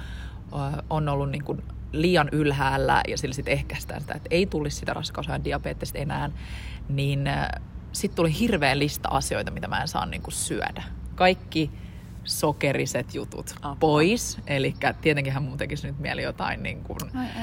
[0.54, 4.76] äh, on ollut niin kun liian ylhäällä ja sillä sitten ehkäistään sitä, että ei tulisi
[4.76, 6.30] sitä raskausajan diabeettista enää,
[6.88, 7.28] niin
[7.92, 10.82] sitten tuli hirveä lista asioita, mitä mä en saa niin syödä.
[11.14, 11.70] Kaikki
[12.28, 13.76] sokeriset jutut Apua.
[13.80, 14.38] pois.
[14.46, 16.98] Eli tietenkinhän mun tekisi nyt mieli jotain niin kuin,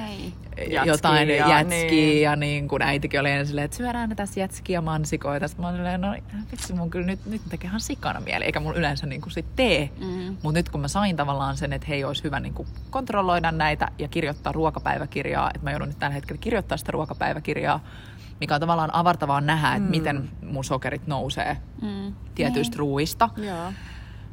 [0.07, 0.33] ei.
[0.69, 2.21] Jätski jotain ja, jätskiä niin.
[2.21, 5.47] ja niin kuin äitikin oli ensin silleen, että syödään tässä jätskiä mansikoita.
[5.47, 6.15] Sitten mä olin silleen, no
[6.51, 9.55] vitsi mun kyllä nyt, nyt tekee ihan sikana mieli, eikä mun yleensä niin kuin sit
[9.55, 9.89] tee.
[9.99, 10.37] Mm.
[10.43, 13.91] Mutta nyt kun mä sain tavallaan sen, että hei olisi hyvä niin kuin kontrolloida näitä
[13.99, 17.79] ja kirjoittaa ruokapäiväkirjaa, että mä joudun nyt tällä hetkellä kirjoittaa sitä ruokapäiväkirjaa,
[18.39, 19.89] mikä on tavallaan avartavaa nähdä, että mm.
[19.89, 22.13] miten mun sokerit nousee mm.
[22.35, 22.79] tietyistä niin.
[22.79, 23.29] ruuista.
[23.37, 23.71] Joo.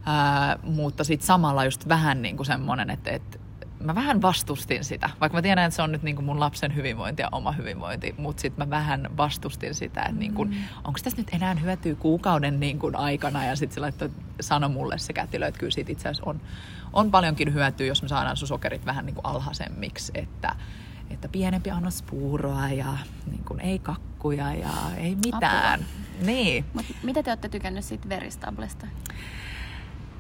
[0.07, 3.39] Ää, mutta sitten samalla just vähän niin kuin semmoinen, että, että
[3.83, 6.75] mä vähän vastustin sitä, vaikka mä tiedän, että se on nyt niin kuin mun lapsen
[6.75, 10.57] hyvinvointi ja oma hyvinvointi, mutta sitten mä vähän vastustin sitä, että niin kuin, mm.
[10.85, 14.11] onko tässä nyt enää hyötyä kuukauden niin kuin aikana ja sitten se laittoi,
[14.41, 16.41] sanoi mulle se kätilö, että kyllä siitä itse asiassa on,
[16.93, 20.57] on paljonkin hyötyä, jos me saadaan sun sokerit vähän niin kuin alhaisemmiksi, että,
[21.11, 22.99] että pienempi annos puuroa ja
[23.31, 25.81] niin kuin ei kakkuja ja ei mitään.
[25.81, 26.03] Apua.
[26.27, 26.65] Niin.
[26.75, 28.87] Mut mitä te olette tykännyt siitä veristablesta?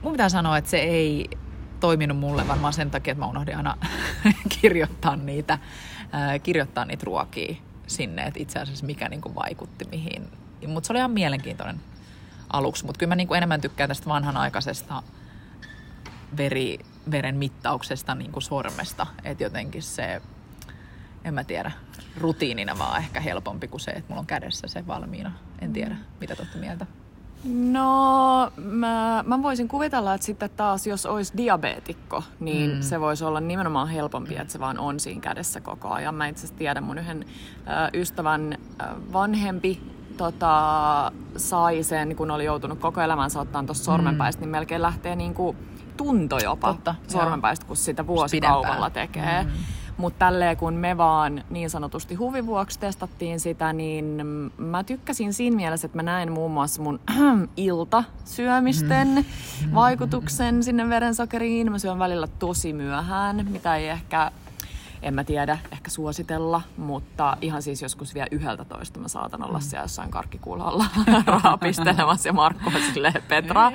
[0.02, 1.30] Mun pitää sanoa, että se ei
[1.80, 3.76] toiminut mulle varmaan sen takia, että mä unohdin aina
[4.60, 10.28] kirjoittaa niitä, äh, kirjoittaa niitä ruokia sinne, että itse asiassa mikä niin kuin vaikutti mihin.
[10.66, 11.80] Mutta se oli ihan mielenkiintoinen
[12.52, 15.02] aluksi, mutta kyllä mä niin kuin enemmän tykkään tästä vanhanaikaisesta
[16.36, 16.78] veri,
[17.10, 20.22] veren mittauksesta niin kuin sormesta, että jotenkin se,
[21.24, 21.72] en mä tiedä,
[22.20, 25.32] rutiinina vaan ehkä helpompi kuin se, että mulla on kädessä se valmiina.
[25.60, 26.86] En tiedä, mitä te mieltä.
[27.44, 32.82] No, mä, mä voisin kuvitella, että sitten taas, jos olisi diabeetikko, niin mm.
[32.82, 36.14] se voisi olla nimenomaan helpompi, että se vaan on siinä kädessä koko ajan.
[36.14, 37.26] Mä itse asiassa tiedän mun yhden
[37.68, 39.80] äh, ystävän äh, vanhempi
[40.16, 44.42] tota, sai sen, kun oli joutunut koko elämänsä ottaa tuossa sormenpäistä, mm.
[44.42, 45.56] niin melkein lähtee niin kuin
[45.96, 49.44] tunto jopa Totta, sormenpäistä, kun sitä vuosikaupalla tekee.
[49.44, 49.50] Mm.
[50.02, 54.22] Mutta tälleen kun me vaan niin sanotusti huvin vuoksi testattiin sitä, niin
[54.56, 57.00] mä tykkäsin siinä mielessä, että mä näin muun muassa mun
[57.56, 59.74] iltasyömisten mm.
[59.74, 61.72] vaikutuksen sinne verensokeriin.
[61.72, 64.30] Mä syön välillä tosi myöhään, mitä ei ehkä
[65.02, 69.58] en mä tiedä, ehkä suositella, mutta ihan siis joskus vielä yhdeltä toista mä saatan olla
[69.58, 69.62] mm.
[69.62, 70.84] siellä jossain karkkikuulalla
[71.44, 73.72] raapistelemassa ja Markku on silleen Petra.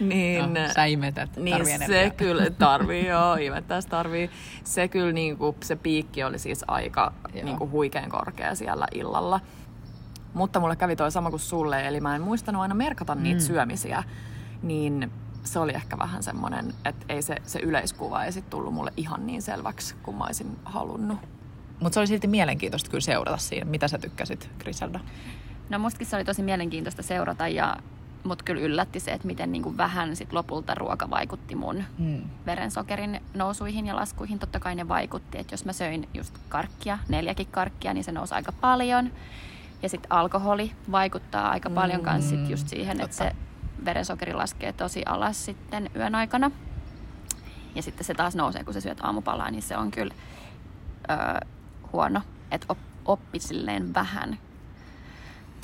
[0.00, 4.30] niin, no, sä imetät, niin se kyllä tarvii, joo, imettäis tarvii.
[4.64, 9.40] Se kyllä niin kuin, se piikki oli siis aika niin kuin, huikean korkea siellä illalla.
[10.34, 13.46] Mutta mulle kävi toi sama kuin sulle, eli mä en muistanut aina merkata niitä mm.
[13.46, 14.02] syömisiä.
[14.62, 15.12] Niin
[15.52, 19.26] se oli ehkä vähän semmoinen, että ei se, se yleiskuva ei sit tullut mulle ihan
[19.26, 21.18] niin selväksi kuin mä olisin halunnut.
[21.80, 23.70] Mutta se oli silti mielenkiintoista kyllä seurata siinä.
[23.70, 25.00] Mitä sä tykkäsit, Griselda?
[25.68, 27.76] No mustakin se oli tosi mielenkiintoista seurata ja
[28.24, 32.22] mut kyllä yllätti se, että miten niin kuin vähän sit lopulta ruoka vaikutti mun hmm.
[32.46, 34.38] verensokerin nousuihin ja laskuihin.
[34.38, 38.34] Totta kai ne vaikutti, että jos mä söin just karkkia, neljäkin karkkia, niin se nousi
[38.34, 39.12] aika paljon.
[39.82, 43.32] Ja sitten alkoholi vaikuttaa aika paljon mm, kanssa sit just siihen, että se
[43.84, 46.50] verensokeri laskee tosi alas sitten yön aikana.
[47.74, 50.14] Ja sitten se taas nousee, kun sä syöt aamupalaa, niin se on kyllä
[51.10, 51.16] öö,
[51.92, 54.38] huono, että op, oppi silleen vähän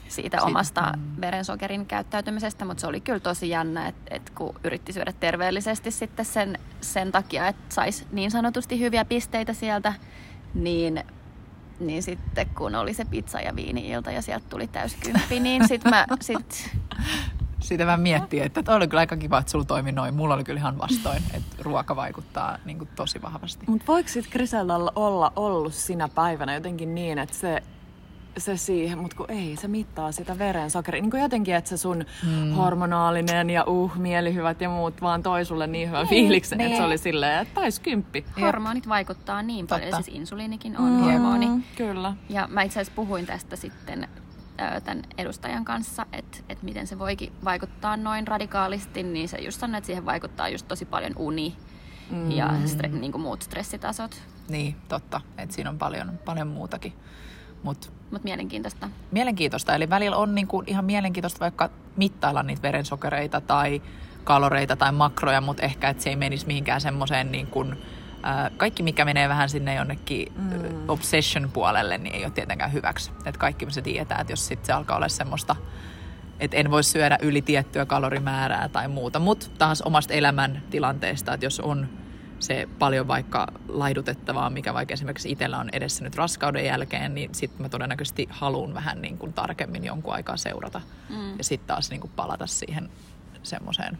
[0.08, 1.20] siitä omasta mm.
[1.20, 6.24] verensokerin käyttäytymisestä, mutta se oli kyllä tosi jännä, että, että kun yritti syödä terveellisesti sitten
[6.24, 9.94] sen, sen takia, että saisi niin sanotusti hyviä pisteitä sieltä,
[10.54, 11.04] niin
[11.80, 16.06] niin sitten kun oli se pizza ja viini-ilta ja sieltä tuli täyskymppi, niin sitten mä
[16.20, 16.70] sit
[17.64, 20.14] siitä vähän miettii, että toi oli kyllä aika kiva, että sulla toimi noin.
[20.14, 23.64] Mulla oli kyllä ihan vastoin, että ruoka vaikuttaa niin kuin tosi vahvasti.
[23.68, 27.62] Mutta voiko sitten Griseldalla olla ollut sinä päivänä jotenkin niin, että se
[28.38, 31.02] se siihen, mutta kun ei, se mittaa sitä verensokeria.
[31.02, 32.52] Niin kuin jotenkin, että se sun mm.
[32.52, 36.66] hormonaalinen ja uh, mielihyvät ja muut vaan toi sulle niin hyvän fiiliksen, niin.
[36.66, 38.24] että se oli silleen, että taisi kymppi.
[38.40, 40.04] Hormonit vaikuttaa niin paljon, Totta.
[40.04, 41.00] siis insuliinikin on mm.
[41.00, 41.48] hormoni.
[41.76, 42.14] Kyllä.
[42.28, 44.08] Ja mä itse asiassa puhuin tästä sitten
[44.84, 49.78] tämän edustajan kanssa, että, että miten se voikin vaikuttaa noin radikaalisti, niin se just sanoi,
[49.78, 51.57] että siihen vaikuttaa just tosi paljon uni
[52.11, 52.30] mm.
[52.30, 54.22] ja stre, niin kuin muut stressitasot.
[54.48, 55.20] Niin, totta.
[55.38, 56.92] Että siinä on paljon, paljon muutakin.
[57.62, 58.88] Mutta Mut mielenkiintoista.
[59.11, 59.74] Mielenkiintoista.
[59.74, 63.82] Eli välillä on niin kuin ihan mielenkiintoista vaikka mittailla niitä verensokereita tai
[64.24, 67.76] kaloreita tai makroja, mutta ehkä että se ei menisi mihinkään semmoiseen niin kuin,
[68.56, 70.88] kaikki, mikä menee vähän sinne jonnekin mm.
[70.88, 73.10] obsession puolelle, niin ei ole tietenkään hyväksi.
[73.24, 75.56] Että kaikki se tietää, että jos sitten se alkaa olla semmoista,
[76.40, 79.18] että en voi syödä yli tiettyä kalorimäärää tai muuta.
[79.18, 81.88] Mutta taas omasta elämäntilanteesta, että jos on
[82.38, 87.62] se paljon vaikka laidutettavaa, mikä vaikka esimerkiksi itsellä on edessä nyt raskauden jälkeen, niin sitten
[87.62, 90.80] mä todennäköisesti haluan vähän niin kuin tarkemmin jonkun aikaa seurata.
[91.08, 91.38] Mm.
[91.38, 92.90] Ja sitten taas niin kuin palata siihen
[93.42, 93.98] semmoiseen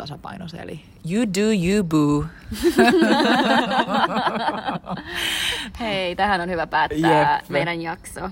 [0.00, 0.62] tasapainoiseen.
[0.62, 0.80] Eli
[1.10, 2.24] you do you boo.
[5.80, 7.48] Hei, tähän on hyvä päättää Jep.
[7.48, 8.30] meidän jakso.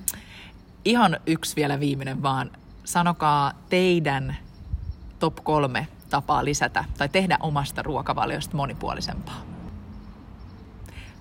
[0.85, 2.51] Ihan yksi vielä viimeinen vaan.
[2.85, 4.37] Sanokaa teidän
[5.19, 9.43] top kolme tapaa lisätä tai tehdä omasta ruokavaliosta monipuolisempaa.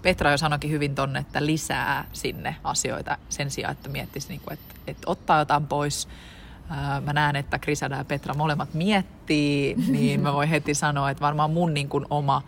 [0.01, 4.53] Petra jo sanoikin hyvin tonne, että lisää sinne asioita sen sijaan, että miettisi, niin kuin,
[4.53, 6.07] että, että ottaa jotain pois.
[7.05, 11.51] Mä näen, että Krisada ja Petra molemmat miettii, niin mä voin heti sanoa, että varmaan
[11.51, 12.41] mun niin kuin oma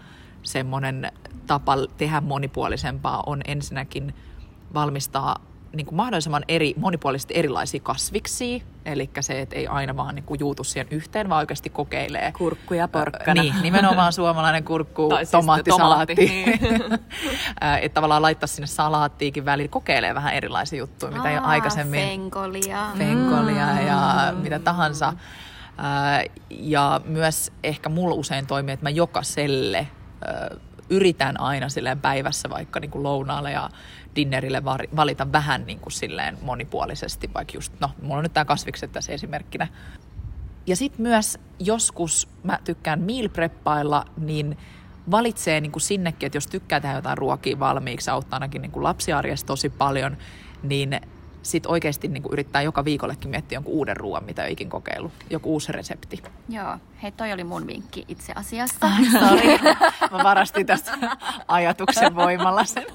[0.43, 1.11] semmoinen
[1.47, 4.15] tapa tehdä monipuolisempaa on ensinnäkin
[4.73, 5.39] valmistaa
[5.73, 8.59] niin kuin mahdollisimman eri, monipuolisesti erilaisia kasviksia.
[8.85, 12.31] Eli se, että ei aina vaan niin kuin juutu siihen yhteen, vaan oikeasti kokeilee.
[12.37, 13.41] Kurkku ja porkkana.
[13.41, 16.15] Niin, nimenomaan suomalainen kurkku, siis tomaattisalaatti.
[16.15, 16.59] Niin.
[17.81, 22.07] että tavallaan laittaa sinne salaattiikin väliin, kokeilee vähän erilaisia juttuja, mitä jo aikaisemmin.
[22.07, 22.85] Fenkolia.
[22.97, 23.87] Fenkolia mm.
[23.87, 25.13] ja mitä tahansa.
[26.49, 29.87] Ja myös ehkä mulla usein toimii, että mä jokaiselle
[30.89, 33.69] yritän aina silleen päivässä vaikka niin kuin lounaalle ja
[34.15, 34.63] dinnerille
[34.95, 39.13] valita vähän niin kuin silleen monipuolisesti, vaikka just, no, mulla on nyt tämä kasvikset tässä
[39.13, 39.67] esimerkkinä.
[40.67, 44.57] Ja sitten myös joskus mä tykkään meal preppailla, niin
[45.11, 48.83] valitsee niin kuin sinnekin, että jos tykkää tehdä jotain ruokia valmiiksi, auttaa ainakin niin kuin
[48.83, 50.17] lapsiarjessa tosi paljon,
[50.63, 51.01] niin
[51.43, 55.11] sitten oikeasti niin kuin yrittää joka viikollekin miettiä jonkun uuden ruoan, mitä ei ikin kokeillut.
[55.29, 56.23] Joku uusi resepti.
[56.49, 56.77] Joo.
[57.03, 58.87] Hei, toi oli mun vinkki itse asiassa.
[58.87, 59.57] Ah, sorry.
[60.17, 60.91] Mä varastin tästä
[61.47, 62.85] ajatuksen voimalla sen.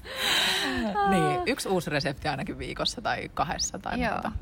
[1.10, 4.12] niin, yksi uusi resepti ainakin viikossa tai kahdessa tai Joo.
[4.12, 4.32] muuta.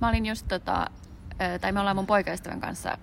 [0.00, 0.86] Mä olin just tota,
[1.60, 2.98] tai me ollaan mun poikaystävän kanssa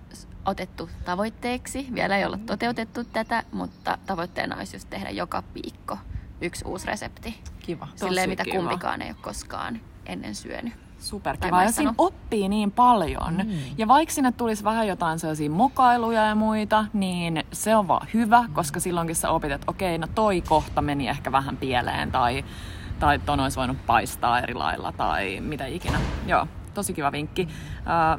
[0.46, 1.86] otettu tavoitteeksi.
[1.94, 5.98] Vielä ei olla toteutettu tätä, mutta tavoitteena olisi just tehdä joka viikko
[6.40, 7.40] yksi uusi resepti.
[7.60, 7.88] Kiva.
[7.94, 8.56] Silleen, mitä kiva.
[8.56, 10.72] kumpikaan ei ole koskaan ennen syönyt.
[10.98, 11.62] Superkiva.
[11.62, 13.34] Ja siinä oppii niin paljon.
[13.44, 13.50] Mm.
[13.78, 18.42] Ja vaikka sinne tulisi vähän jotain sellaisia mokailuja ja muita, niin se on vaan hyvä,
[18.42, 18.54] mm.
[18.54, 22.44] koska silloinkin sä opit, että okei, no toi kohta meni ehkä vähän pieleen tai,
[22.98, 26.00] tai ton olisi voinut paistaa eri lailla tai mitä ikinä.
[26.26, 27.48] Joo, tosi kiva vinkki.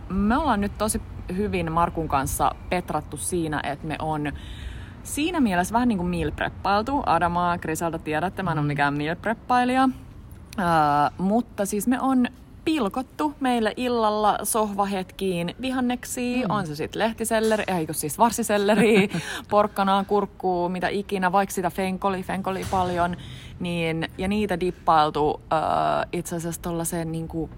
[0.10, 1.02] Me ollaan nyt tosi
[1.36, 4.32] hyvin Markun kanssa petrattu siinä, että me on
[5.10, 7.04] siinä mielessä vähän niin kuin meal preppailtu.
[7.06, 9.84] Adamaa, Grisalda tiedätte, mä en ole mikään meal preppailija.
[10.58, 12.28] Uh, mutta siis me on
[12.66, 16.52] pilkottu meille illalla sohvahetkiin vihanneksi, mm.
[16.52, 19.10] on se sitten lehtiselleri, eikö siis varsiselleri,
[19.50, 23.18] porkkanaa, kurkkuu, mitä ikinä, vaikka sitä fenkoli, fenkoli paljon,
[23.60, 25.40] niin, ja niitä dippailtu uh,
[26.12, 27.50] itse asiassa tuollaiseen niinku,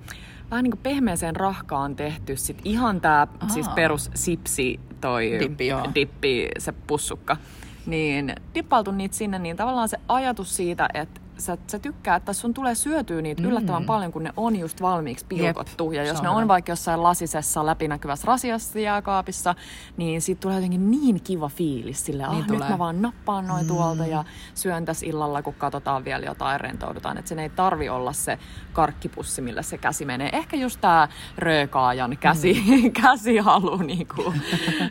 [0.51, 3.49] vähän niin kuin pehmeeseen rahkaan tehty sit ihan Aa.
[3.49, 5.87] siis perus sipsi toi Dippi, joo.
[5.95, 7.37] dippi, se pussukka.
[7.85, 12.53] Niin dippailtu niitä sinne, niin tavallaan se ajatus siitä, että sä, sä tykkää, että sun
[12.53, 13.85] tulee syötyä niitä yllättävän Mm.
[13.85, 15.91] paljon, kun ne on just valmiiksi pilkottu.
[15.91, 19.55] ja se jos ne on vaikka jossain lasisessa läpinäkyvässä rasiassa jääkaapissa,
[19.97, 22.05] niin siitä tulee jotenkin niin kiva fiilis.
[22.05, 22.59] Sille, Niin ah, tulee.
[22.59, 23.67] nyt mä vaan nappaan noin Mm.
[23.67, 24.23] tuolta ja
[24.53, 27.17] syön tässä illalla, kun katsotaan vielä jotain rentoudutaan.
[27.17, 28.39] Että sen ei tarvi olla se
[28.73, 30.29] karkkipussi, millä se käsi menee.
[30.33, 32.91] Ehkä just tää röökaajan käsi, Mm.
[33.01, 33.77] käsihalu.
[33.77, 34.33] Niinku.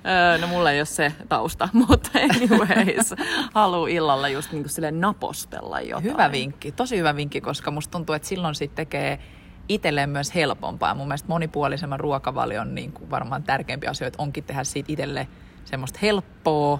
[0.06, 3.14] Öö, no mulla ei ole se tausta, mutta anyways,
[3.54, 6.04] halu illalla just niinku sille napostella jotain.
[6.04, 9.18] Hyvä vinkki, tosi hyvä vinkki, koska musta tuntuu, että silloin sit tekee
[9.68, 10.94] itselleen myös helpompaa.
[10.94, 15.28] Mun mielestä monipuolisemman ruokavalion niin kuin varmaan tärkeimpiä asioita onkin tehdä siitä itselle
[15.64, 16.78] semmoista helppoa.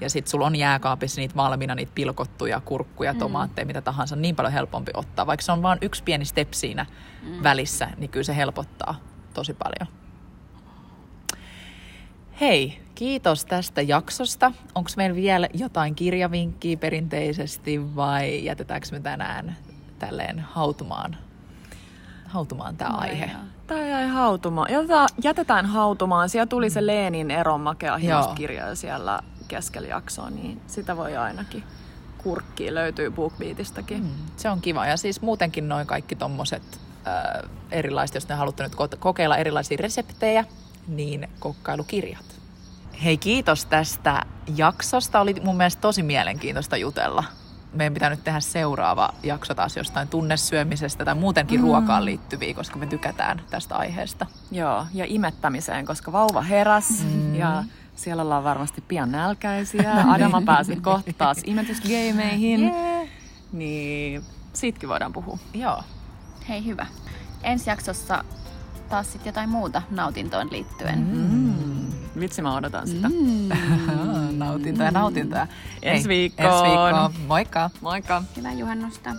[0.00, 4.52] Ja sit sulla on jääkaapissa niitä valmiina, niitä pilkottuja kurkkuja, tomaatteja, mitä tahansa, niin paljon
[4.52, 5.26] helpompi ottaa.
[5.26, 6.86] Vaikka se on vain yksi pieni step siinä
[7.22, 7.42] mm.
[7.42, 8.94] välissä, niin kyllä se helpottaa
[9.34, 9.97] tosi paljon.
[12.40, 14.52] Hei, kiitos tästä jaksosta.
[14.74, 19.56] Onko meillä vielä jotain kirjavinkkiä perinteisesti vai jätetäänkö me tänään
[19.98, 21.16] tälleen hautumaan,
[22.26, 23.30] hautumaan tämä aihe?
[23.66, 24.72] Tämä jäi hautumaan.
[24.72, 26.28] Jota, jätetään hautumaan.
[26.28, 27.98] Siellä tuli se Leenin eron makea
[28.34, 31.64] kirja siellä keskellä jaksoa, niin sitä voi ainakin
[32.18, 32.74] kurkkiin.
[32.74, 34.02] Löytyy BookBeatistakin.
[34.02, 34.86] Mm, se on kiva.
[34.86, 39.78] Ja siis muutenkin noin kaikki tommoset äh, erilaiset, jos ne haluatte nyt ko- kokeilla erilaisia
[39.80, 40.44] reseptejä,
[40.88, 42.24] niin kokkailukirjat.
[43.04, 44.22] Hei, kiitos tästä
[44.56, 45.20] jaksosta.
[45.20, 47.24] Oli mun mielestä tosi mielenkiintoista jutella.
[47.72, 51.66] Meidän pitää nyt tehdä seuraava jakso taas jostain tunnesyömisestä tai muutenkin mm.
[51.66, 54.26] ruokaan liittyviä, koska me tykätään tästä aiheesta.
[54.50, 57.34] Joo, ja imettämiseen, koska vauva heräs mm.
[57.34, 57.64] ja
[57.96, 59.92] siellä ollaan varmasti pian nälkäisiä.
[60.14, 62.60] Adama pääsi kohta taas imetysgeimeihin.
[62.60, 63.08] Yeah.
[63.52, 64.22] Niin
[64.52, 65.38] siitäkin voidaan puhua.
[65.54, 65.82] Joo.
[66.48, 66.86] Hei hyvä.
[67.42, 68.24] Ensi jaksossa
[68.88, 70.98] taas sitten jotain muuta nautintoon liittyen.
[70.98, 71.48] Mm.
[72.20, 73.08] Vitsi, mä odotan sitä.
[73.08, 73.48] Mm.
[74.38, 75.46] nautintoja, nautintoja.
[75.82, 76.48] Ensi viikkoon.
[76.48, 77.12] Ensi viikkoon.
[77.26, 77.70] Moikka!
[77.80, 78.22] Moikka!
[78.36, 79.10] Hyvää juhannusta.